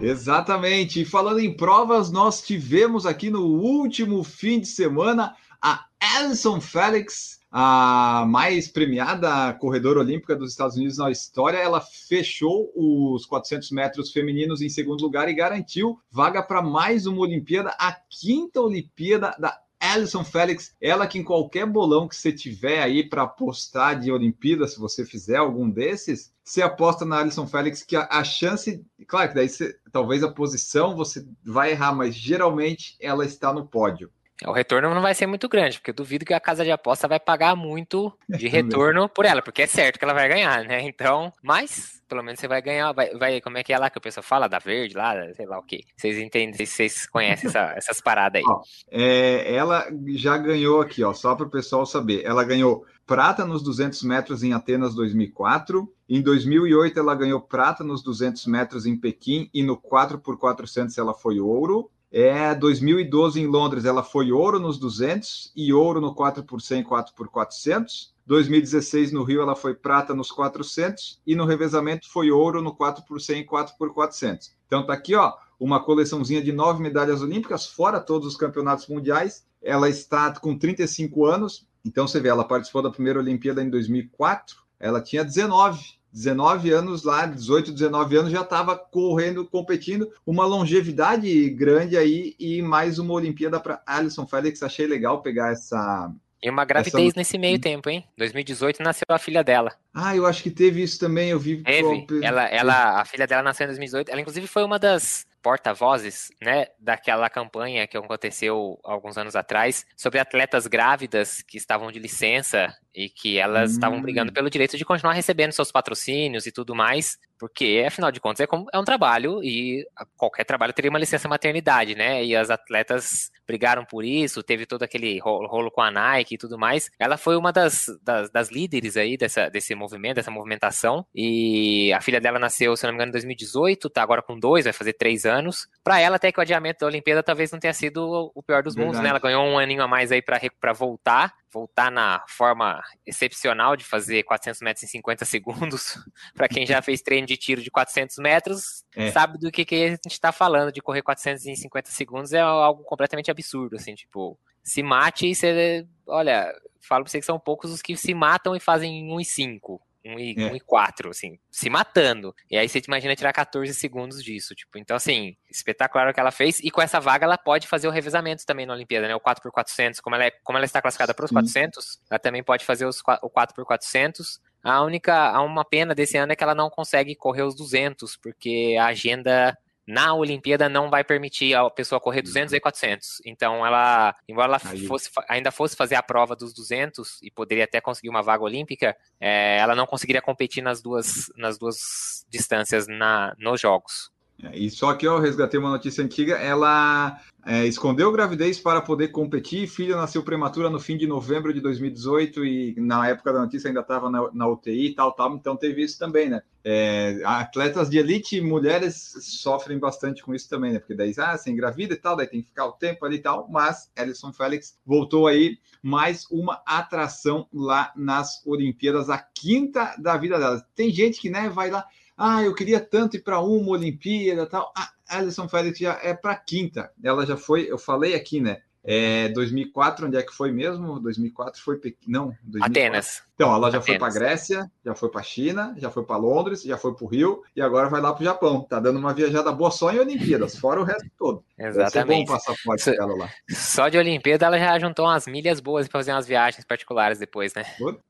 Exatamente. 0.00 1.00
E 1.00 1.04
falando 1.04 1.40
em 1.40 1.56
provas, 1.56 2.10
nós 2.10 2.42
tivemos 2.42 3.06
aqui 3.06 3.30
no 3.30 3.46
último 3.46 4.22
fim 4.22 4.60
de 4.60 4.66
semana 4.66 5.34
a 5.60 5.86
Alison 5.98 6.60
Felix, 6.60 7.40
a 7.50 8.26
mais 8.28 8.68
premiada 8.68 9.54
corredora 9.54 10.00
olímpica 10.00 10.36
dos 10.36 10.50
Estados 10.50 10.76
Unidos 10.76 10.98
na 10.98 11.10
história. 11.10 11.56
Ela 11.56 11.80
fechou 11.80 12.70
os 12.76 13.24
400 13.24 13.70
metros 13.70 14.12
femininos 14.12 14.60
em 14.60 14.68
segundo 14.68 15.00
lugar 15.00 15.28
e 15.28 15.34
garantiu 15.34 15.98
vaga 16.10 16.42
para 16.42 16.60
mais 16.60 17.06
uma 17.06 17.22
Olimpíada, 17.22 17.74
a 17.78 17.92
quinta 17.92 18.60
Olimpíada 18.60 19.34
da 19.38 19.58
Alison 19.92 20.24
Félix, 20.24 20.74
ela 20.80 21.06
que 21.06 21.18
em 21.18 21.24
qualquer 21.24 21.66
bolão 21.66 22.08
que 22.08 22.16
você 22.16 22.32
tiver 22.32 22.82
aí 22.82 23.08
para 23.08 23.22
apostar 23.22 23.98
de 23.98 24.10
Olimpíada, 24.10 24.66
se 24.66 24.78
você 24.78 25.04
fizer 25.04 25.36
algum 25.36 25.68
desses, 25.68 26.32
você 26.44 26.62
aposta 26.62 27.04
na 27.04 27.18
Alison 27.18 27.46
Félix 27.46 27.82
que 27.82 27.96
a, 27.96 28.06
a 28.10 28.22
chance, 28.24 28.84
claro 29.06 29.28
que 29.28 29.34
daí 29.34 29.48
você, 29.48 29.78
talvez 29.90 30.22
a 30.22 30.30
posição 30.30 30.96
você 30.96 31.26
vai 31.44 31.72
errar, 31.72 31.94
mas 31.94 32.14
geralmente 32.14 32.96
ela 33.00 33.24
está 33.24 33.52
no 33.52 33.66
pódio. 33.66 34.10
O 34.44 34.52
retorno 34.52 34.94
não 34.94 35.00
vai 35.00 35.14
ser 35.14 35.26
muito 35.26 35.48
grande, 35.48 35.78
porque 35.78 35.90
eu 35.90 35.94
duvido 35.94 36.24
que 36.24 36.34
a 36.34 36.40
casa 36.40 36.64
de 36.64 36.70
aposta 36.70 37.08
vai 37.08 37.18
pagar 37.18 37.56
muito 37.56 38.12
de 38.28 38.48
retorno 38.48 39.08
por 39.08 39.24
ela, 39.24 39.40
porque 39.40 39.62
é 39.62 39.66
certo 39.66 39.98
que 39.98 40.04
ela 40.04 40.14
vai 40.14 40.28
ganhar, 40.28 40.64
né? 40.64 40.82
Então, 40.82 41.32
mas 41.42 41.96
pelo 42.08 42.22
menos 42.22 42.38
você 42.38 42.46
vai 42.46 42.62
ganhar, 42.62 42.92
vai, 42.92 43.10
vai 43.14 43.40
como 43.40 43.58
é 43.58 43.64
que 43.64 43.72
é 43.72 43.78
lá 43.78 43.90
que 43.90 43.98
o 43.98 44.00
pessoal 44.00 44.22
fala 44.22 44.48
da 44.48 44.58
verde 44.58 44.96
lá, 44.96 45.14
sei 45.34 45.46
lá 45.46 45.58
o 45.58 45.62
que. 45.62 45.80
Vocês 45.96 46.18
entendem, 46.18 46.54
vocês 46.66 47.06
conhecem 47.06 47.48
essa, 47.48 47.72
essas 47.76 48.00
paradas 48.00 48.40
aí. 48.40 48.44
Ó, 48.46 48.62
é, 48.90 49.54
ela 49.54 49.86
já 50.14 50.36
ganhou 50.36 50.80
aqui, 50.80 51.02
ó, 51.02 51.12
só 51.12 51.34
para 51.34 51.46
o 51.46 51.50
pessoal 51.50 51.84
saber. 51.84 52.24
Ela 52.24 52.44
ganhou 52.44 52.84
prata 53.06 53.44
nos 53.44 53.62
200 53.62 54.02
metros 54.02 54.42
em 54.42 54.52
Atenas 54.52 54.94
2004. 54.94 55.88
Em 56.08 56.22
2008 56.22 56.98
ela 56.98 57.14
ganhou 57.14 57.40
prata 57.40 57.82
nos 57.82 58.02
200 58.02 58.46
metros 58.46 58.86
em 58.86 58.96
Pequim 58.96 59.50
e 59.52 59.62
no 59.62 59.76
4 59.76 60.18
por 60.18 60.38
400 60.38 60.96
ela 60.98 61.14
foi 61.14 61.40
ouro. 61.40 61.90
É, 62.18 62.54
2012 62.54 63.38
em 63.38 63.46
Londres 63.46 63.84
ela 63.84 64.02
foi 64.02 64.32
ouro 64.32 64.58
nos 64.58 64.78
200 64.78 65.52
e 65.54 65.70
ouro 65.70 66.00
no 66.00 66.14
4 66.14 66.42
por 66.44 66.62
100 66.62 66.82
4 66.82 67.14
por 67.14 67.28
400. 67.28 68.14
2016 68.24 69.12
no 69.12 69.22
Rio 69.22 69.42
ela 69.42 69.54
foi 69.54 69.74
prata 69.74 70.14
nos 70.14 70.30
400 70.30 71.20
e 71.26 71.36
no 71.36 71.44
revezamento 71.44 72.08
foi 72.08 72.30
ouro 72.30 72.62
no 72.62 72.74
4 72.74 73.04
por 73.04 73.20
100 73.20 73.44
4 73.44 73.74
por 73.76 73.92
400. 73.92 74.50
Então 74.66 74.86
tá 74.86 74.94
aqui, 74.94 75.14
ó, 75.14 75.34
uma 75.60 75.78
coleçãozinha 75.78 76.42
de 76.42 76.52
nove 76.52 76.82
medalhas 76.82 77.20
olímpicas, 77.20 77.66
fora 77.66 78.00
todos 78.00 78.28
os 78.28 78.34
campeonatos 78.34 78.86
mundiais. 78.88 79.44
Ela 79.60 79.90
está 79.90 80.32
com 80.40 80.56
35 80.56 81.26
anos. 81.26 81.66
Então 81.84 82.08
você 82.08 82.18
vê, 82.18 82.30
ela 82.30 82.48
participou 82.48 82.80
da 82.80 82.90
primeira 82.90 83.18
Olimpíada 83.18 83.62
em 83.62 83.68
2004. 83.68 84.56
Ela 84.80 85.02
tinha 85.02 85.22
19 85.22 85.98
19 86.16 86.72
anos 86.72 87.04
lá, 87.04 87.26
18, 87.26 87.72
19 87.72 88.16
anos, 88.16 88.32
já 88.32 88.40
estava 88.40 88.74
correndo, 88.74 89.44
competindo, 89.44 90.10
uma 90.24 90.46
longevidade 90.46 91.50
grande 91.50 91.94
aí 91.94 92.34
e 92.40 92.62
mais 92.62 92.98
uma 92.98 93.12
Olimpíada 93.12 93.60
para 93.60 93.82
Alison 93.86 94.26
Felix. 94.26 94.62
Achei 94.62 94.86
legal 94.86 95.20
pegar 95.20 95.52
essa. 95.52 96.10
E 96.42 96.48
uma 96.48 96.64
gravidez 96.64 97.08
essa... 97.08 97.18
nesse 97.18 97.36
meio 97.36 97.58
tempo, 97.58 97.90
hein? 97.90 98.02
2018 98.16 98.82
nasceu 98.82 99.04
a 99.10 99.18
filha 99.18 99.44
dela. 99.44 99.74
Ah, 99.92 100.16
eu 100.16 100.24
acho 100.24 100.42
que 100.42 100.50
teve 100.50 100.82
isso 100.82 100.98
também, 100.98 101.28
eu 101.28 101.38
vi. 101.38 101.62
Teve. 101.62 102.06
Ela, 102.22 102.44
ela, 102.44 102.98
a 102.98 103.04
filha 103.04 103.26
dela 103.26 103.42
nasceu 103.42 103.64
em 103.64 103.68
2018. 103.68 104.10
Ela, 104.10 104.20
inclusive, 104.22 104.46
foi 104.46 104.64
uma 104.64 104.78
das 104.78 105.26
porta-vozes, 105.42 106.32
né, 106.42 106.66
daquela 106.76 107.30
campanha 107.30 107.86
que 107.86 107.96
aconteceu 107.96 108.80
alguns 108.82 109.16
anos 109.16 109.36
atrás 109.36 109.86
sobre 109.96 110.18
atletas 110.18 110.66
grávidas 110.66 111.40
que 111.40 111.56
estavam 111.56 111.92
de 111.92 112.00
licença 112.00 112.74
e 112.96 113.10
que 113.10 113.36
elas 113.38 113.72
estavam 113.72 113.98
Hum. 113.98 114.02
brigando 114.02 114.32
pelo 114.32 114.48
direito 114.48 114.78
de 114.78 114.84
continuar 114.84 115.12
recebendo 115.12 115.52
seus 115.52 115.70
patrocínios 115.70 116.46
e 116.46 116.50
tudo 116.52 116.74
mais, 116.74 117.18
porque 117.38 117.84
afinal 117.86 118.10
de 118.10 118.18
contas 118.18 118.40
é, 118.40 118.46
como- 118.46 118.66
é 118.72 118.78
um 118.78 118.84
trabalho 118.84 119.44
e 119.44 119.86
qualquer 120.16 120.44
trabalho 120.44 120.72
teria 120.72 120.88
uma 120.90 120.98
licença 120.98 121.28
maternidade, 121.28 121.94
né? 121.94 122.24
E 122.24 122.34
as 122.34 122.48
atletas 122.48 123.30
brigaram 123.46 123.84
por 123.84 124.04
isso, 124.04 124.42
teve 124.42 124.66
todo 124.66 124.82
aquele 124.82 125.18
ro- 125.20 125.46
rolo 125.46 125.70
com 125.70 125.80
a 125.82 125.90
Nike 125.90 126.34
e 126.34 126.38
tudo 126.38 126.58
mais. 126.58 126.90
Ela 126.98 127.16
foi 127.16 127.36
uma 127.36 127.52
das, 127.52 127.86
das, 128.02 128.28
das 128.30 128.50
líderes 128.50 128.96
aí 128.96 129.16
dessa, 129.16 129.48
desse 129.48 129.72
movimento, 129.74 130.16
dessa 130.16 130.30
movimentação. 130.32 131.06
E 131.14 131.92
a 131.92 132.00
filha 132.00 132.20
dela 132.20 132.38
nasceu, 132.38 132.74
se 132.76 132.84
não 132.84 132.92
me 132.92 132.96
engano, 132.96 133.10
em 133.10 133.12
2018, 133.12 133.88
tá 133.90 134.02
agora 134.02 134.22
com 134.22 134.36
dois, 134.38 134.64
vai 134.64 134.72
fazer 134.72 134.94
três 134.94 135.24
anos. 135.26 135.68
Pra 135.84 136.00
ela, 136.00 136.16
até 136.16 136.32
que 136.32 136.40
o 136.40 136.42
adiamento 136.42 136.80
da 136.80 136.86
Olimpíada 136.86 137.22
talvez 137.22 137.52
não 137.52 137.60
tenha 137.60 137.74
sido 137.74 138.32
o 138.34 138.42
pior 138.42 138.62
dos 138.62 138.74
mundos, 138.74 138.98
né? 139.00 139.10
Ela 139.10 139.18
ganhou 139.20 139.44
um 139.46 139.58
aninho 139.58 139.82
a 139.82 139.86
mais 139.88 140.10
aí 140.10 140.22
pra 140.22 140.72
voltar, 140.72 141.32
voltar 141.56 141.90
na 141.90 142.22
forma 142.28 142.82
excepcional 143.06 143.76
de 143.76 143.84
fazer 143.84 144.22
400 144.24 144.60
metros 144.60 144.82
em 144.84 144.86
50 144.88 145.24
segundos. 145.24 145.96
Pra 146.34 146.48
quem 146.48 146.66
já 146.66 146.82
fez 146.82 147.00
treino 147.00 147.26
de 147.26 147.36
tiro 147.36 147.62
de 147.62 147.70
400 147.70 148.18
metros, 148.18 148.84
É. 148.94 149.10
sabe 149.10 149.38
do 149.38 149.50
que, 149.50 149.64
que 149.64 149.74
a 149.84 149.88
gente 149.90 150.20
tá 150.20 150.32
falando, 150.32 150.70
de 150.70 150.82
correr 150.82 151.00
400 151.02 151.46
em 151.46 151.56
50 151.56 151.90
segundos 151.90 152.32
é 152.34 152.40
algo 152.40 152.82
completamente 152.84 153.30
absurdo, 153.30 153.76
assim, 153.76 153.94
tipo, 153.94 154.38
se 154.62 154.82
mate 154.82 155.30
e 155.30 155.34
você, 155.34 155.86
olha, 156.06 156.52
falo 156.86 157.04
pra 157.04 157.10
você 157.10 157.18
que 157.20 157.26
são 157.26 157.38
poucos 157.38 157.70
os 157.72 157.80
que 157.80 157.96
se 157.96 158.12
matam 158.12 158.54
e 158.54 158.60
fazem 158.60 159.10
1 159.12 159.20
e 159.20 159.24
5. 159.24 159.80
1 160.06 160.18
e, 160.18 160.34
É. 160.38 160.50
1 160.52 160.56
e 160.56 160.60
4, 160.60 161.10
assim, 161.10 161.38
se 161.50 161.68
matando. 161.68 162.34
E 162.50 162.56
aí 162.56 162.68
você 162.68 162.80
imagina 162.86 163.16
tirar 163.16 163.32
14 163.32 163.72
segundos 163.74 164.22
disso, 164.22 164.54
tipo, 164.54 164.78
então 164.78 164.96
assim, 164.96 165.36
espetacular 165.50 166.10
o 166.10 166.14
que 166.14 166.20
ela 166.20 166.30
fez, 166.30 166.60
e 166.60 166.70
com 166.70 166.80
essa 166.80 167.00
vaga 167.00 167.24
ela 167.24 167.38
pode 167.38 167.66
fazer 167.66 167.88
o 167.88 167.90
revezamento 167.90 168.44
também 168.46 168.66
na 168.66 168.74
Olimpíada, 168.74 169.08
né, 169.08 169.14
o 169.14 169.20
4x400, 169.20 170.00
como 170.00 170.16
ela, 170.16 170.26
é, 170.26 170.30
como 170.42 170.58
ela 170.58 170.64
está 170.64 170.80
classificada 170.80 171.14
para 171.14 171.24
os 171.24 171.30
Sim. 171.30 171.34
400, 171.34 172.00
ela 172.10 172.18
também 172.18 172.42
pode 172.42 172.64
fazer 172.64 172.86
os, 172.86 173.00
o 173.22 173.30
4x400, 173.30 174.40
a 174.62 174.82
única, 174.82 175.40
uma 175.42 175.64
pena 175.64 175.94
desse 175.94 176.16
ano 176.16 176.32
é 176.32 176.36
que 176.36 176.42
ela 176.42 176.54
não 176.54 176.68
consegue 176.68 177.14
correr 177.14 177.42
os 177.42 177.54
200, 177.54 178.16
porque 178.16 178.76
a 178.80 178.86
agenda 178.86 179.56
na 179.86 180.14
Olimpíada 180.14 180.68
não 180.68 180.90
vai 180.90 181.04
permitir 181.04 181.54
a 181.54 181.70
pessoa 181.70 182.00
correr 182.00 182.22
200 182.22 182.52
e 182.54 182.60
400. 182.60 183.22
Então 183.24 183.64
ela, 183.64 184.14
embora 184.28 184.48
ela 184.48 184.58
fosse, 184.58 185.10
ainda 185.28 185.50
fosse 185.50 185.76
fazer 185.76 185.94
a 185.94 186.02
prova 186.02 186.34
dos 186.34 186.52
200 186.52 187.22
e 187.22 187.30
poderia 187.30 187.64
até 187.64 187.80
conseguir 187.80 188.08
uma 188.08 188.22
vaga 188.22 188.42
olímpica, 188.42 188.96
é, 189.20 189.58
ela 189.58 189.74
não 189.74 189.86
conseguiria 189.86 190.20
competir 190.20 190.62
nas 190.62 190.82
duas, 190.82 191.30
nas 191.36 191.56
duas 191.56 192.26
distâncias 192.28 192.86
na, 192.88 193.34
nos 193.38 193.60
jogos. 193.60 194.10
É, 194.42 194.58
E 194.58 194.70
só 194.70 194.92
que 194.94 195.06
eu 195.06 195.18
resgatei 195.18 195.58
uma 195.58 195.70
notícia 195.70 196.04
antiga, 196.04 196.34
ela 196.34 197.18
é, 197.44 197.64
escondeu 197.66 198.12
gravidez 198.12 198.58
para 198.58 198.82
poder 198.82 199.08
competir, 199.08 199.66
filha 199.66 199.96
nasceu 199.96 200.22
prematura 200.22 200.68
no 200.68 200.78
fim 200.78 200.96
de 200.96 201.06
novembro 201.06 201.54
de 201.54 201.60
2018 201.60 202.44
e 202.44 202.74
na 202.76 203.08
época 203.08 203.32
da 203.32 203.40
notícia 203.40 203.68
ainda 203.68 203.80
estava 203.80 204.10
na, 204.10 204.30
na 204.32 204.48
UTI 204.48 204.88
e 204.88 204.94
tal, 204.94 205.12
tal, 205.12 205.34
então 205.34 205.56
teve 205.56 205.82
isso 205.82 205.98
também, 205.98 206.28
né? 206.28 206.42
É, 206.62 207.20
atletas 207.24 207.88
de 207.88 207.96
elite, 207.96 208.40
mulheres 208.40 209.14
sofrem 209.20 209.78
bastante 209.78 210.22
com 210.22 210.34
isso 210.34 210.48
também, 210.50 210.72
né? 210.72 210.80
Porque 210.80 210.94
daí, 210.94 211.14
ah, 211.18 211.38
você 211.38 211.50
engravida 211.50 211.94
e 211.94 211.96
tal, 211.96 212.16
daí 212.16 212.26
tem 212.26 212.42
que 212.42 212.48
ficar 212.48 212.66
o 212.66 212.72
tempo 212.72 213.06
ali 213.06 213.16
e 213.16 213.22
tal, 213.22 213.48
mas 213.48 213.90
Alison 213.96 214.32
Félix 214.32 214.76
voltou 214.84 215.28
aí 215.28 215.56
mais 215.80 216.26
uma 216.30 216.60
atração 216.66 217.46
lá 217.54 217.92
nas 217.96 218.44
Olimpíadas, 218.44 219.08
a 219.08 219.18
quinta 219.18 219.94
da 219.98 220.16
vida 220.16 220.38
dela. 220.38 220.66
Tem 220.74 220.90
gente 220.90 221.20
que, 221.20 221.30
né, 221.30 221.48
vai 221.48 221.70
lá, 221.70 221.86
ah, 222.16 222.42
eu 222.42 222.54
queria 222.54 222.80
tanto 222.80 223.16
ir 223.16 223.20
para 223.20 223.40
uma 223.40 223.72
Olimpíada 223.72 224.42
e 224.42 224.46
tal. 224.46 224.72
A 224.76 225.18
Alison 225.18 225.48
Felix 225.48 225.78
já 225.78 225.98
é 226.02 226.14
para 226.14 226.34
quinta. 226.36 226.90
Ela 227.02 227.26
já 227.26 227.36
foi, 227.36 227.70
eu 227.70 227.78
falei 227.78 228.14
aqui, 228.14 228.40
né? 228.40 228.62
É 228.88 229.28
2004, 229.30 230.06
onde 230.06 230.16
é 230.16 230.22
que 230.22 230.32
foi 230.32 230.52
mesmo? 230.52 231.00
2004 231.00 231.60
foi 231.60 231.76
Pequim, 231.76 232.08
não, 232.08 232.26
2004. 232.44 232.66
Atenas. 232.66 233.22
Então, 233.34 233.52
ela 233.52 233.68
já 233.68 233.80
foi 233.80 233.98
para 233.98 234.06
Atenas. 234.06 234.14
Grécia, 234.14 234.70
já 234.84 234.94
foi 234.94 235.08
para 235.08 235.22
China, 235.24 235.74
já 235.76 235.90
foi 235.90 236.04
para 236.04 236.16
Londres, 236.16 236.62
já 236.62 236.78
foi 236.78 236.94
para 236.94 237.04
o 237.04 237.08
Rio 237.08 237.42
e 237.56 237.60
agora 237.60 237.88
vai 237.88 238.00
lá 238.00 238.12
para 238.12 238.22
o 238.22 238.24
Japão. 238.24 238.60
Tá 238.60 238.78
dando 238.78 239.00
uma 239.00 239.12
viajada 239.12 239.50
boa 239.50 239.72
só 239.72 239.92
em 239.92 239.98
Olimpíadas, 239.98 240.54
fora 240.56 240.80
o 240.80 240.84
resto 240.84 241.10
todo. 241.18 241.42
Vai 241.58 241.72
ser 241.72 242.04
bom 242.04 242.22
Exatamente. 242.22 242.30
o 242.30 242.90
dela 242.92 243.16
lá. 243.16 243.30
Só 243.50 243.88
de 243.88 243.98
Olimpíada 243.98 244.46
ela 244.46 244.56
já 244.56 244.78
juntou 244.78 245.04
umas 245.04 245.26
milhas 245.26 245.58
boas 245.58 245.88
para 245.88 245.98
fazer 245.98 246.12
umas 246.12 246.28
viagens 246.28 246.64
particulares 246.64 247.18
depois, 247.18 247.52
né? 247.54 247.64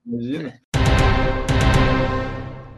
Imagina. 0.05 0.61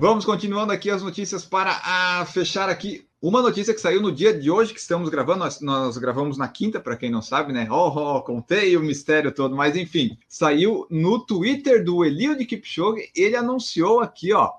Vamos 0.01 0.25
continuando 0.25 0.73
aqui 0.73 0.91
as 0.91 1.03
notícias 1.03 1.45
para 1.45 1.73
a 1.85 2.25
fechar 2.25 2.69
aqui. 2.69 3.05
Uma 3.21 3.43
notícia 3.43 3.75
que 3.75 3.81
saiu 3.81 4.01
no 4.01 4.13
dia 4.13 4.33
de 4.33 4.49
hoje 4.49 4.73
que 4.73 4.79
estamos 4.79 5.09
gravando, 5.09 5.41
nós, 5.41 5.61
nós 5.61 5.99
gravamos 5.99 6.39
na 6.39 6.47
quinta, 6.47 6.79
para 6.79 6.97
quem 6.97 7.11
não 7.11 7.21
sabe, 7.21 7.53
né? 7.53 7.67
Oh, 7.69 7.89
oh, 7.89 8.23
contei 8.23 8.77
o 8.77 8.81
mistério 8.81 9.33
todo, 9.33 9.57
mas 9.57 9.75
enfim, 9.75 10.17
saiu 10.29 10.87
no 10.89 11.19
Twitter 11.27 11.83
do 11.85 12.05
Eliud 12.05 12.45
Kipchoge, 12.47 13.11
ele 13.13 13.35
anunciou 13.35 13.99
aqui, 13.99 14.33
ó. 14.33 14.53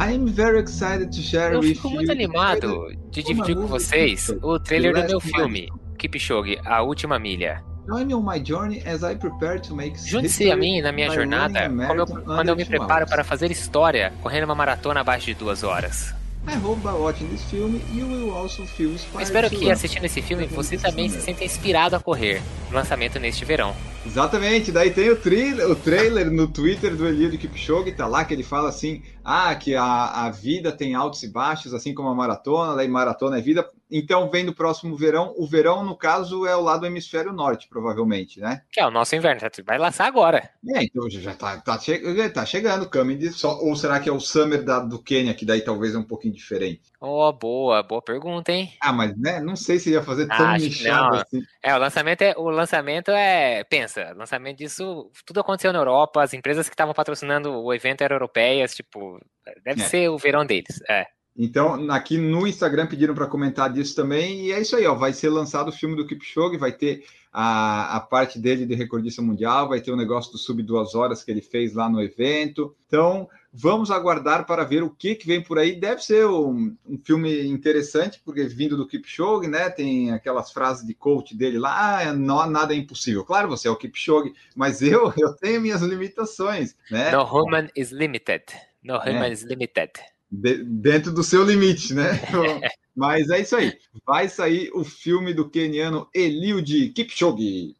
I'm 0.00 0.26
very 0.26 0.58
excited 0.58 1.14
to 1.14 1.22
share 1.22 1.54
Eu 1.54 1.60
with 1.60 1.74
fico 1.74 1.86
you 1.86 1.94
muito 1.94 2.10
animado 2.10 2.88
de 3.08 3.22
dividir 3.22 3.54
com 3.54 3.68
vocês 3.68 4.30
o 4.42 4.58
trailer 4.58 5.00
do 5.00 5.06
meu 5.06 5.20
filme, 5.20 5.68
Kipchoge, 5.96 6.58
A 6.64 6.82
Última 6.82 7.20
Milha. 7.20 7.62
Join 7.86 8.06
me 8.06 8.14
on 8.14 8.22
my 8.22 8.38
journey 8.44 8.80
as 8.86 9.02
I 9.02 9.16
prepare 9.16 9.58
to 9.60 9.74
make 9.74 9.96
Junte-se 9.98 10.50
a 10.50 10.56
mim 10.56 10.80
na 10.80 10.92
minha 10.92 11.10
jornada 11.10 11.64
eu- 11.64 12.06
quando 12.24 12.48
eu 12.48 12.56
me 12.56 12.64
preparo 12.64 13.00
hours. 13.00 13.10
para 13.10 13.24
fazer 13.24 13.50
história 13.50 14.12
correndo 14.22 14.44
uma 14.44 14.54
maratona 14.54 15.00
abaixo 15.00 15.26
de 15.26 15.34
duas 15.34 15.62
horas. 15.64 16.14
I 16.46 16.56
hope 16.56 16.80
by 16.82 16.88
watching 16.88 17.28
this 17.28 17.42
film 17.44 17.80
you 17.92 18.04
will 18.06 18.34
also 18.34 18.64
feel 18.66 18.88
Eu 18.90 18.94
inspired 18.94 19.22
espero 19.24 19.48
que 19.50 19.70
assistindo 19.70 20.04
esse 20.04 20.20
filme 20.22 20.46
você 20.46 20.76
também 20.76 21.08
se 21.08 21.20
sinta 21.20 21.44
inspirado 21.44 21.94
a 21.94 22.00
correr. 22.00 22.42
Lançamento 22.72 23.18
neste 23.20 23.44
verão. 23.44 23.74
Exatamente, 24.04 24.72
daí 24.72 24.90
tem 24.90 25.08
o 25.10 25.16
trailer, 25.16 25.70
o 25.70 25.76
trailer 25.76 26.30
no 26.32 26.48
Twitter 26.48 26.96
do 26.96 27.06
Eliud 27.06 27.38
Kipchoge, 27.38 27.92
tá 27.92 28.06
lá 28.08 28.24
que 28.24 28.34
ele 28.34 28.42
fala 28.42 28.68
assim, 28.68 29.02
ah, 29.24 29.54
que 29.54 29.76
a, 29.76 30.24
a 30.24 30.30
vida 30.30 30.72
tem 30.72 30.94
altos 30.96 31.22
e 31.22 31.28
baixos, 31.28 31.72
assim 31.72 31.94
como 31.94 32.08
a 32.08 32.14
maratona, 32.14 32.74
daí 32.74 32.88
maratona 32.88 33.38
é 33.38 33.40
vida, 33.40 33.64
então 33.92 34.30
vem 34.30 34.44
no 34.44 34.54
próximo 34.54 34.96
verão, 34.96 35.34
o 35.36 35.46
verão, 35.46 35.84
no 35.84 35.96
caso, 35.96 36.46
é 36.46 36.56
o 36.56 36.60
lado 36.60 36.80
do 36.80 36.86
hemisfério 36.86 37.32
norte, 37.32 37.68
provavelmente, 37.68 38.40
né? 38.40 38.62
Que 38.72 38.80
é 38.80 38.86
o 38.86 38.90
nosso 38.90 39.14
inverno, 39.14 39.40
vai 39.64 39.78
lançar 39.78 40.06
agora. 40.06 40.50
É, 40.74 40.82
então 40.82 41.08
já 41.10 41.34
tá, 41.34 41.60
tá, 41.60 41.78
che 41.78 42.00
tá 42.30 42.46
chegando, 42.46 42.88
coming 42.90 43.18
de 43.18 43.30
só, 43.30 43.58
ou 43.60 43.76
será 43.76 44.00
que 44.00 44.08
é 44.08 44.12
o 44.12 44.20
Summer 44.20 44.62
da, 44.64 44.80
do 44.80 45.02
Quênia, 45.02 45.34
que 45.34 45.44
daí 45.44 45.60
talvez 45.62 45.94
é 45.94 45.98
um 45.98 46.02
pouquinho 46.02 46.34
diferente? 46.34 46.92
Oh, 47.00 47.32
boa, 47.32 47.82
boa 47.82 48.00
pergunta, 48.00 48.52
hein? 48.52 48.72
Ah, 48.80 48.92
mas 48.92 49.16
né, 49.18 49.40
não 49.40 49.56
sei 49.56 49.78
se 49.78 49.90
ia 49.90 50.02
fazer 50.02 50.26
tão 50.28 50.46
Ah, 50.46 50.56
nichado 50.56 51.16
assim. 51.16 51.42
É, 51.62 51.74
o 51.74 51.78
lançamento 51.78 52.22
é. 52.22 52.34
O 52.36 52.48
lançamento 52.48 53.10
é. 53.10 53.64
Pensa, 53.64 54.12
lançamento 54.16 54.58
disso. 54.58 55.10
Tudo 55.26 55.40
aconteceu 55.40 55.72
na 55.72 55.80
Europa, 55.80 56.22
as 56.22 56.32
empresas 56.32 56.68
que 56.68 56.74
estavam 56.74 56.94
patrocinando 56.94 57.52
o 57.60 57.74
evento 57.74 58.02
eram 58.02 58.14
europeias, 58.14 58.74
tipo, 58.74 59.18
deve 59.64 59.82
É. 59.82 59.84
ser 59.84 60.08
o 60.08 60.16
verão 60.16 60.46
deles. 60.46 60.80
É. 60.88 61.06
Então, 61.36 61.90
aqui 61.90 62.18
no 62.18 62.46
Instagram 62.46 62.86
pediram 62.86 63.14
para 63.14 63.26
comentar 63.26 63.72
disso 63.72 63.96
também, 63.96 64.46
e 64.46 64.52
é 64.52 64.60
isso 64.60 64.76
aí, 64.76 64.86
ó. 64.86 64.94
Vai 64.94 65.12
ser 65.12 65.30
lançado 65.30 65.68
o 65.68 65.72
filme 65.72 65.96
do 65.96 66.06
Kipchoge, 66.06 66.58
vai 66.58 66.72
ter 66.72 67.04
a, 67.32 67.96
a 67.96 68.00
parte 68.00 68.38
dele 68.38 68.66
de 68.66 68.74
recordista 68.74 69.22
mundial, 69.22 69.68
vai 69.68 69.80
ter 69.80 69.90
o 69.90 69.96
negócio 69.96 70.30
do 70.30 70.36
sub 70.36 70.62
duas 70.62 70.94
horas 70.94 71.24
que 71.24 71.30
ele 71.30 71.40
fez 71.40 71.72
lá 71.72 71.88
no 71.88 72.02
evento. 72.02 72.76
Então, 72.86 73.26
vamos 73.50 73.90
aguardar 73.90 74.44
para 74.44 74.62
ver 74.64 74.82
o 74.82 74.90
que, 74.90 75.14
que 75.14 75.26
vem 75.26 75.42
por 75.42 75.58
aí. 75.58 75.74
Deve 75.74 76.02
ser 76.02 76.26
um, 76.26 76.76
um 76.86 76.98
filme 77.02 77.46
interessante, 77.46 78.20
porque 78.22 78.44
vindo 78.44 78.76
do 78.76 78.86
Kipchoge, 78.86 79.48
né? 79.48 79.70
Tem 79.70 80.10
aquelas 80.12 80.52
frases 80.52 80.86
de 80.86 80.92
coach 80.92 81.34
dele 81.34 81.58
lá, 81.58 82.00
ah, 82.00 82.12
não, 82.12 82.44
nada 82.46 82.74
é 82.74 82.76
impossível. 82.76 83.24
Claro, 83.24 83.48
você 83.48 83.68
é 83.68 83.70
o 83.70 83.76
Kipchoge, 83.76 84.34
mas 84.54 84.82
eu, 84.82 85.10
eu 85.16 85.32
tenho 85.36 85.62
minhas 85.62 85.80
limitações, 85.80 86.76
né? 86.90 87.10
No 87.10 87.24
human 87.24 87.68
is 87.74 87.90
limited. 87.90 88.44
No 88.84 88.98
human 88.98 89.32
is 89.32 89.42
limited. 89.42 89.92
De- 90.32 90.64
dentro 90.64 91.12
do 91.12 91.22
seu 91.22 91.44
limite, 91.44 91.92
né? 91.92 92.18
Mas 92.96 93.28
é 93.28 93.40
isso 93.40 93.54
aí. 93.54 93.74
Vai 94.06 94.30
sair 94.30 94.70
o 94.72 94.82
filme 94.82 95.34
do 95.34 95.48
keniano 95.48 96.08
Eliud 96.14 96.88
Kipchoge. 96.90 97.76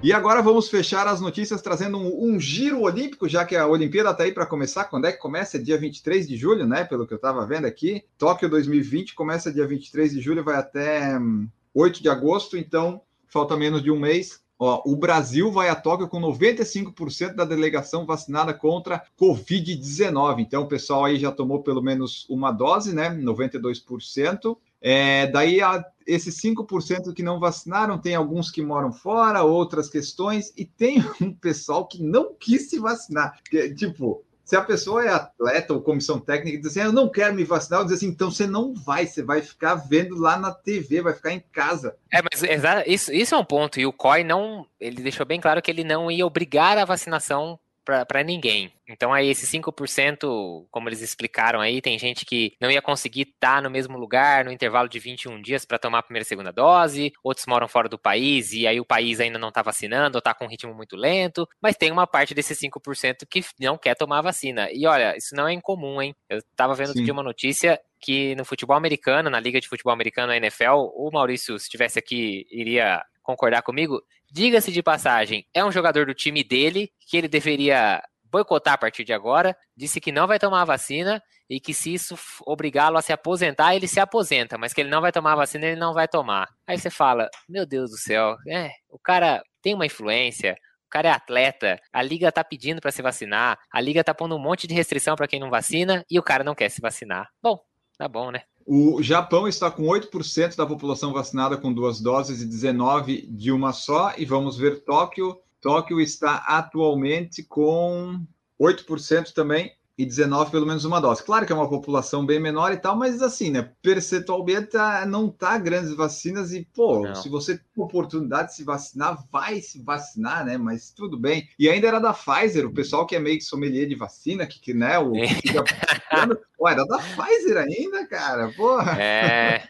E 0.00 0.12
agora 0.12 0.40
vamos 0.40 0.68
fechar 0.68 1.08
as 1.08 1.20
notícias 1.20 1.60
trazendo 1.60 1.98
um, 1.98 2.34
um 2.34 2.38
giro 2.38 2.82
olímpico, 2.82 3.28
já 3.28 3.44
que 3.44 3.56
a 3.56 3.66
Olimpíada 3.66 4.12
está 4.12 4.22
aí 4.22 4.30
para 4.30 4.46
começar. 4.46 4.84
Quando 4.84 5.06
é 5.06 5.12
que 5.12 5.18
começa? 5.18 5.56
É 5.56 5.60
dia 5.60 5.76
23 5.76 6.28
de 6.28 6.36
julho, 6.36 6.64
né? 6.68 6.84
Pelo 6.84 7.04
que 7.04 7.12
eu 7.12 7.16
estava 7.16 7.44
vendo 7.44 7.64
aqui. 7.64 8.04
Tóquio 8.16 8.48
2020 8.48 9.16
começa 9.16 9.52
dia 9.52 9.66
23 9.66 10.12
de 10.12 10.20
julho, 10.20 10.44
vai 10.44 10.54
até 10.54 11.18
hum, 11.18 11.48
8 11.74 12.00
de 12.00 12.08
agosto, 12.08 12.56
então 12.56 13.00
falta 13.26 13.56
menos 13.56 13.82
de 13.82 13.90
um 13.90 13.98
mês. 13.98 14.40
Ó, 14.58 14.82
o 14.84 14.96
Brasil 14.96 15.52
vai 15.52 15.68
a 15.68 15.76
Tóquio 15.76 16.08
com 16.08 16.20
95% 16.20 17.34
da 17.34 17.44
delegação 17.44 18.04
vacinada 18.04 18.52
contra 18.52 19.04
Covid-19. 19.18 20.40
Então, 20.40 20.62
o 20.62 20.68
pessoal 20.68 21.04
aí 21.04 21.16
já 21.16 21.30
tomou 21.30 21.62
pelo 21.62 21.80
menos 21.80 22.26
uma 22.28 22.50
dose, 22.50 22.92
né? 22.92 23.10
92%. 23.10 24.56
É, 24.80 25.26
daí, 25.28 25.60
a, 25.60 25.84
esses 26.06 26.40
5% 26.40 27.12
que 27.12 27.22
não 27.22 27.38
vacinaram, 27.38 27.98
tem 27.98 28.16
alguns 28.16 28.50
que 28.50 28.62
moram 28.62 28.92
fora, 28.92 29.44
outras 29.44 29.88
questões, 29.88 30.52
e 30.56 30.64
tem 30.64 31.04
um 31.22 31.32
pessoal 31.32 31.86
que 31.86 32.02
não 32.02 32.34
quis 32.34 32.68
se 32.68 32.78
vacinar. 32.80 33.38
Que, 33.48 33.72
tipo, 33.74 34.24
se 34.48 34.56
a 34.56 34.62
pessoa 34.62 35.04
é 35.04 35.10
atleta 35.10 35.74
ou 35.74 35.82
comissão 35.82 36.18
técnica 36.18 36.56
e 36.56 36.58
diz 36.58 36.70
assim, 36.70 36.80
eu 36.80 36.90
não 36.90 37.06
quero 37.06 37.34
me 37.34 37.44
vacinar, 37.44 37.80
eu 37.80 37.84
diz 37.84 37.98
assim, 37.98 38.06
então 38.06 38.30
você 38.30 38.46
não 38.46 38.72
vai, 38.72 39.06
você 39.06 39.22
vai 39.22 39.42
ficar 39.42 39.74
vendo 39.74 40.18
lá 40.18 40.38
na 40.38 40.50
TV, 40.50 41.02
vai 41.02 41.12
ficar 41.12 41.34
em 41.34 41.44
casa. 41.52 41.94
É, 42.10 42.22
mas 42.22 42.42
isso, 42.86 43.12
isso 43.12 43.34
é 43.34 43.38
um 43.38 43.44
ponto, 43.44 43.78
e 43.78 43.84
o 43.84 43.92
COI 43.92 44.24
não, 44.24 44.66
ele 44.80 45.02
deixou 45.02 45.26
bem 45.26 45.38
claro 45.38 45.60
que 45.60 45.70
ele 45.70 45.84
não 45.84 46.10
ia 46.10 46.24
obrigar 46.24 46.78
a 46.78 46.86
vacinação 46.86 47.60
para 48.06 48.22
ninguém. 48.22 48.72
Então 48.88 49.12
aí 49.12 49.28
esses 49.28 49.50
5%, 49.50 50.66
como 50.70 50.88
eles 50.88 51.00
explicaram 51.00 51.60
aí, 51.60 51.80
tem 51.80 51.98
gente 51.98 52.24
que 52.24 52.54
não 52.60 52.70
ia 52.70 52.82
conseguir 52.82 53.22
estar 53.22 53.56
tá 53.56 53.62
no 53.62 53.70
mesmo 53.70 53.98
lugar 53.98 54.44
no 54.44 54.52
intervalo 54.52 54.88
de 54.88 54.98
21 54.98 55.40
dias 55.40 55.64
para 55.64 55.78
tomar 55.78 55.98
a 55.98 56.02
primeira 56.02 56.22
e 56.22 56.26
segunda 56.26 56.52
dose, 56.52 57.12
outros 57.22 57.46
moram 57.46 57.68
fora 57.68 57.88
do 57.88 57.98
país 57.98 58.52
e 58.52 58.66
aí 58.66 58.80
o 58.80 58.84
país 58.84 59.20
ainda 59.20 59.38
não 59.38 59.48
está 59.48 59.62
vacinando 59.62 60.16
ou 60.16 60.20
está 60.20 60.34
com 60.34 60.44
um 60.44 60.48
ritmo 60.48 60.74
muito 60.74 60.96
lento, 60.96 61.48
mas 61.60 61.76
tem 61.76 61.90
uma 61.90 62.06
parte 62.06 62.34
desses 62.34 62.58
5% 62.58 63.26
que 63.28 63.44
não 63.60 63.76
quer 63.76 63.94
tomar 63.94 64.18
a 64.18 64.22
vacina. 64.22 64.68
E 64.72 64.86
olha, 64.86 65.16
isso 65.16 65.34
não 65.34 65.48
é 65.48 65.52
incomum, 65.52 66.00
hein? 66.00 66.14
Eu 66.28 66.38
estava 66.38 66.74
vendo 66.74 66.92
Sim. 66.92 67.10
uma 67.10 67.22
notícia 67.22 67.80
que 68.00 68.34
no 68.36 68.44
futebol 68.44 68.76
americano, 68.76 69.28
na 69.28 69.40
Liga 69.40 69.60
de 69.60 69.68
Futebol 69.68 69.92
Americano, 69.92 70.32
a 70.32 70.36
NFL, 70.36 70.92
o 70.94 71.10
Maurício, 71.12 71.58
se 71.58 71.64
estivesse 71.64 71.98
aqui, 71.98 72.46
iria 72.50 73.02
concordar 73.28 73.60
comigo. 73.60 74.02
Diga-se 74.30 74.72
de 74.72 74.82
passagem, 74.82 75.46
é 75.52 75.62
um 75.62 75.70
jogador 75.70 76.06
do 76.06 76.14
time 76.14 76.42
dele 76.42 76.90
que 77.06 77.14
ele 77.14 77.28
deveria 77.28 78.02
boicotar 78.24 78.72
a 78.72 78.78
partir 78.78 79.04
de 79.04 79.12
agora. 79.12 79.54
Disse 79.76 80.00
que 80.00 80.10
não 80.10 80.26
vai 80.26 80.38
tomar 80.38 80.62
a 80.62 80.64
vacina 80.64 81.22
e 81.48 81.60
que 81.60 81.74
se 81.74 81.92
isso 81.92 82.18
obrigá-lo 82.46 82.96
a 82.96 83.02
se 83.02 83.12
aposentar, 83.12 83.74
ele 83.74 83.86
se 83.86 84.00
aposenta, 84.00 84.56
mas 84.56 84.72
que 84.72 84.80
ele 84.80 84.88
não 84.88 85.02
vai 85.02 85.12
tomar 85.12 85.32
a 85.32 85.36
vacina, 85.36 85.66
ele 85.66 85.78
não 85.78 85.92
vai 85.92 86.08
tomar. 86.08 86.48
Aí 86.66 86.78
você 86.78 86.88
fala: 86.88 87.28
Meu 87.46 87.66
Deus 87.66 87.90
do 87.90 87.98
céu, 87.98 88.34
é, 88.48 88.70
o 88.88 88.98
cara 88.98 89.42
tem 89.60 89.74
uma 89.74 89.86
influência. 89.86 90.56
O 90.86 90.88
cara 90.88 91.08
é 91.08 91.12
atleta, 91.12 91.78
a 91.92 92.00
liga 92.00 92.32
tá 92.32 92.42
pedindo 92.42 92.80
para 92.80 92.90
se 92.90 93.02
vacinar, 93.02 93.58
a 93.70 93.78
liga 93.78 94.02
tá 94.02 94.14
pondo 94.14 94.34
um 94.34 94.38
monte 94.38 94.66
de 94.66 94.72
restrição 94.72 95.16
para 95.16 95.28
quem 95.28 95.38
não 95.38 95.50
vacina 95.50 96.02
e 96.10 96.18
o 96.18 96.22
cara 96.22 96.42
não 96.42 96.54
quer 96.54 96.70
se 96.70 96.80
vacinar. 96.80 97.28
Bom, 97.42 97.62
tá 97.98 98.08
bom, 98.08 98.30
né? 98.30 98.44
O 98.70 99.02
Japão 99.02 99.48
está 99.48 99.70
com 99.70 99.84
8% 99.84 100.54
da 100.54 100.66
população 100.66 101.10
vacinada 101.10 101.56
com 101.56 101.72
duas 101.72 102.02
doses 102.02 102.42
e 102.42 102.46
19% 102.46 103.26
de 103.26 103.50
uma 103.50 103.72
só. 103.72 104.12
E 104.18 104.26
vamos 104.26 104.58
ver 104.58 104.84
Tóquio. 104.84 105.38
Tóquio 105.58 105.98
está 105.98 106.44
atualmente 106.46 107.42
com 107.42 108.22
8% 108.60 109.32
também 109.32 109.72
e 109.98 110.04
19 110.06 110.50
pelo 110.50 110.66
menos 110.66 110.84
uma 110.84 111.00
dose. 111.00 111.24
Claro 111.24 111.44
que 111.44 111.52
é 111.52 111.56
uma 111.56 111.68
população 111.68 112.24
bem 112.24 112.38
menor 112.38 112.72
e 112.72 112.76
tal, 112.76 112.94
mas 112.94 113.20
assim, 113.20 113.50
né? 113.50 113.72
Percentualmente 113.82 114.68
tá, 114.68 115.04
não 115.04 115.28
tá 115.28 115.58
grandes 115.58 115.92
vacinas 115.94 116.52
e, 116.52 116.68
pô, 116.72 117.08
não. 117.08 117.14
se 117.16 117.28
você 117.28 117.56
tem 117.56 117.64
oportunidade 117.82 118.48
de 118.48 118.54
se 118.54 118.64
vacinar, 118.64 119.18
vai 119.32 119.60
se 119.60 119.82
vacinar, 119.82 120.44
né? 120.44 120.56
Mas 120.56 120.92
tudo 120.92 121.18
bem. 121.18 121.48
E 121.58 121.68
ainda 121.68 121.88
era 121.88 121.98
da 121.98 122.12
Pfizer, 122.12 122.66
o 122.66 122.72
pessoal 122.72 123.06
que 123.06 123.16
é 123.16 123.18
meio 123.18 123.38
que 123.38 123.44
sommelier 123.44 123.88
de 123.88 123.96
vacina, 123.96 124.46
que, 124.46 124.60
que 124.60 124.72
né, 124.72 124.98
o 124.98 125.12
que 125.12 125.34
fica 125.34 125.64
Ué, 126.60 126.72
era 126.72 126.84
da 126.84 126.98
Pfizer 126.98 127.56
ainda, 127.56 128.06
cara, 128.08 128.52
porra. 128.56 129.00
É. 129.00 129.62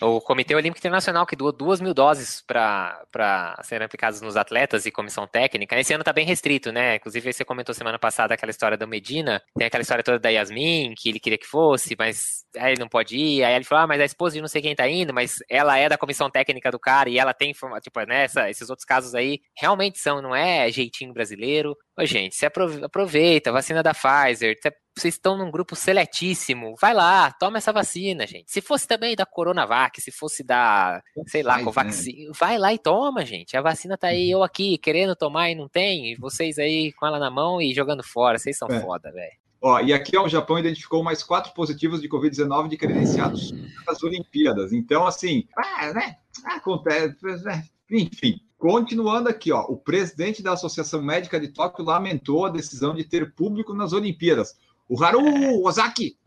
O 0.00 0.20
Comitê 0.20 0.54
Olímpico 0.54 0.78
Internacional 0.78 1.26
que 1.26 1.34
doou 1.34 1.50
duas 1.50 1.80
mil 1.80 1.94
doses 1.94 2.42
para 2.46 3.58
serem 3.62 3.84
aplicadas 3.84 4.20
nos 4.20 4.36
atletas 4.36 4.86
e 4.86 4.90
comissão 4.90 5.26
técnica. 5.26 5.78
Esse 5.78 5.94
ano 5.94 6.04
tá 6.04 6.12
bem 6.12 6.26
restrito, 6.26 6.70
né? 6.70 6.96
Inclusive, 6.96 7.32
você 7.32 7.44
comentou 7.44 7.74
semana 7.74 7.98
passada 7.98 8.34
aquela 8.34 8.50
história 8.50 8.76
do 8.76 8.86
Medina. 8.86 9.42
Tem 9.56 9.66
aquela 9.66 9.82
história 9.82 10.04
toda 10.04 10.18
da 10.18 10.28
Yasmin, 10.28 10.94
que 10.96 11.08
ele 11.08 11.18
queria 11.18 11.38
que 11.38 11.46
fosse, 11.46 11.96
mas 11.98 12.44
aí 12.56 12.72
ele 12.72 12.80
não 12.80 12.88
pode 12.88 13.16
ir. 13.16 13.42
Aí 13.42 13.54
ele 13.54 13.64
falou: 13.64 13.84
ah, 13.84 13.86
mas 13.86 14.00
a 14.00 14.04
esposa 14.04 14.34
de 14.34 14.40
não 14.40 14.48
sei 14.48 14.62
quem 14.62 14.74
tá 14.74 14.86
indo, 14.88 15.12
mas 15.12 15.36
ela 15.48 15.78
é 15.78 15.88
da 15.88 15.98
comissão 15.98 16.30
técnica 16.30 16.70
do 16.70 16.78
cara 16.78 17.08
e 17.08 17.18
ela 17.18 17.32
tem 17.34 17.50
informação. 17.50 17.80
Tipo, 17.80 18.00
né, 18.04 18.26
esses 18.48 18.68
outros 18.70 18.84
casos 18.84 19.14
aí 19.14 19.40
realmente 19.56 19.98
são, 19.98 20.20
não 20.20 20.34
é 20.34 20.70
jeitinho 20.70 21.12
brasileiro. 21.12 21.76
Ô, 21.98 22.04
gente, 22.04 22.36
se 22.36 22.44
aproveita, 22.44 23.50
vacina 23.50 23.82
da 23.82 23.94
Pfizer, 23.94 24.54
vocês 24.94 25.14
estão 25.14 25.34
num 25.34 25.50
grupo 25.50 25.74
seletíssimo, 25.74 26.74
vai 26.78 26.92
lá, 26.92 27.32
toma 27.32 27.56
essa 27.56 27.72
vacina, 27.72 28.26
gente. 28.26 28.52
Se 28.52 28.60
fosse 28.60 28.86
também 28.86 29.16
da 29.16 29.24
Coronavac, 29.24 29.98
se 29.98 30.10
fosse 30.10 30.44
da, 30.44 31.02
sei 31.26 31.42
lá, 31.42 31.62
Covaxin, 31.64 32.26
né? 32.26 32.32
vai 32.38 32.58
lá 32.58 32.74
e 32.74 32.78
toma, 32.78 33.24
gente. 33.24 33.56
A 33.56 33.62
vacina 33.62 33.96
tá 33.96 34.08
aí, 34.08 34.34
uhum. 34.34 34.40
eu 34.40 34.42
aqui, 34.42 34.76
querendo 34.76 35.16
tomar 35.16 35.50
e 35.50 35.54
não 35.54 35.70
tem, 35.70 36.12
e 36.12 36.16
vocês 36.16 36.58
aí 36.58 36.92
com 36.92 37.06
ela 37.06 37.18
na 37.18 37.30
mão 37.30 37.62
e 37.62 37.72
jogando 37.72 38.02
fora, 38.02 38.38
vocês 38.38 38.58
são 38.58 38.68
é. 38.68 38.78
foda, 38.78 39.10
velho. 39.10 39.32
Ó, 39.62 39.80
e 39.80 39.92
aqui 39.94 40.18
ó, 40.18 40.24
o 40.24 40.28
Japão 40.28 40.58
identificou 40.58 41.02
mais 41.02 41.22
quatro 41.22 41.54
positivos 41.54 42.02
de 42.02 42.10
Covid-19 42.10 42.68
de 42.68 42.76
credenciados 42.76 43.52
nas 43.86 44.02
Olimpíadas. 44.02 44.70
Então, 44.70 45.06
assim, 45.06 45.48
ah, 45.56 45.94
né? 45.94 46.16
Acontece, 46.44 47.16
né? 47.42 47.64
enfim. 47.90 48.45
Continuando 48.68 49.28
aqui, 49.28 49.52
ó, 49.52 49.60
o 49.60 49.76
presidente 49.76 50.42
da 50.42 50.54
Associação 50.54 51.00
Médica 51.00 51.38
de 51.38 51.46
Tóquio 51.46 51.84
lamentou 51.84 52.44
a 52.44 52.50
decisão 52.50 52.96
de 52.96 53.04
ter 53.04 53.32
público 53.32 53.72
nas 53.72 53.92
Olimpíadas. 53.92 54.56
O 54.88 55.00
Haru 55.00 55.22
Ozaki 55.64 56.18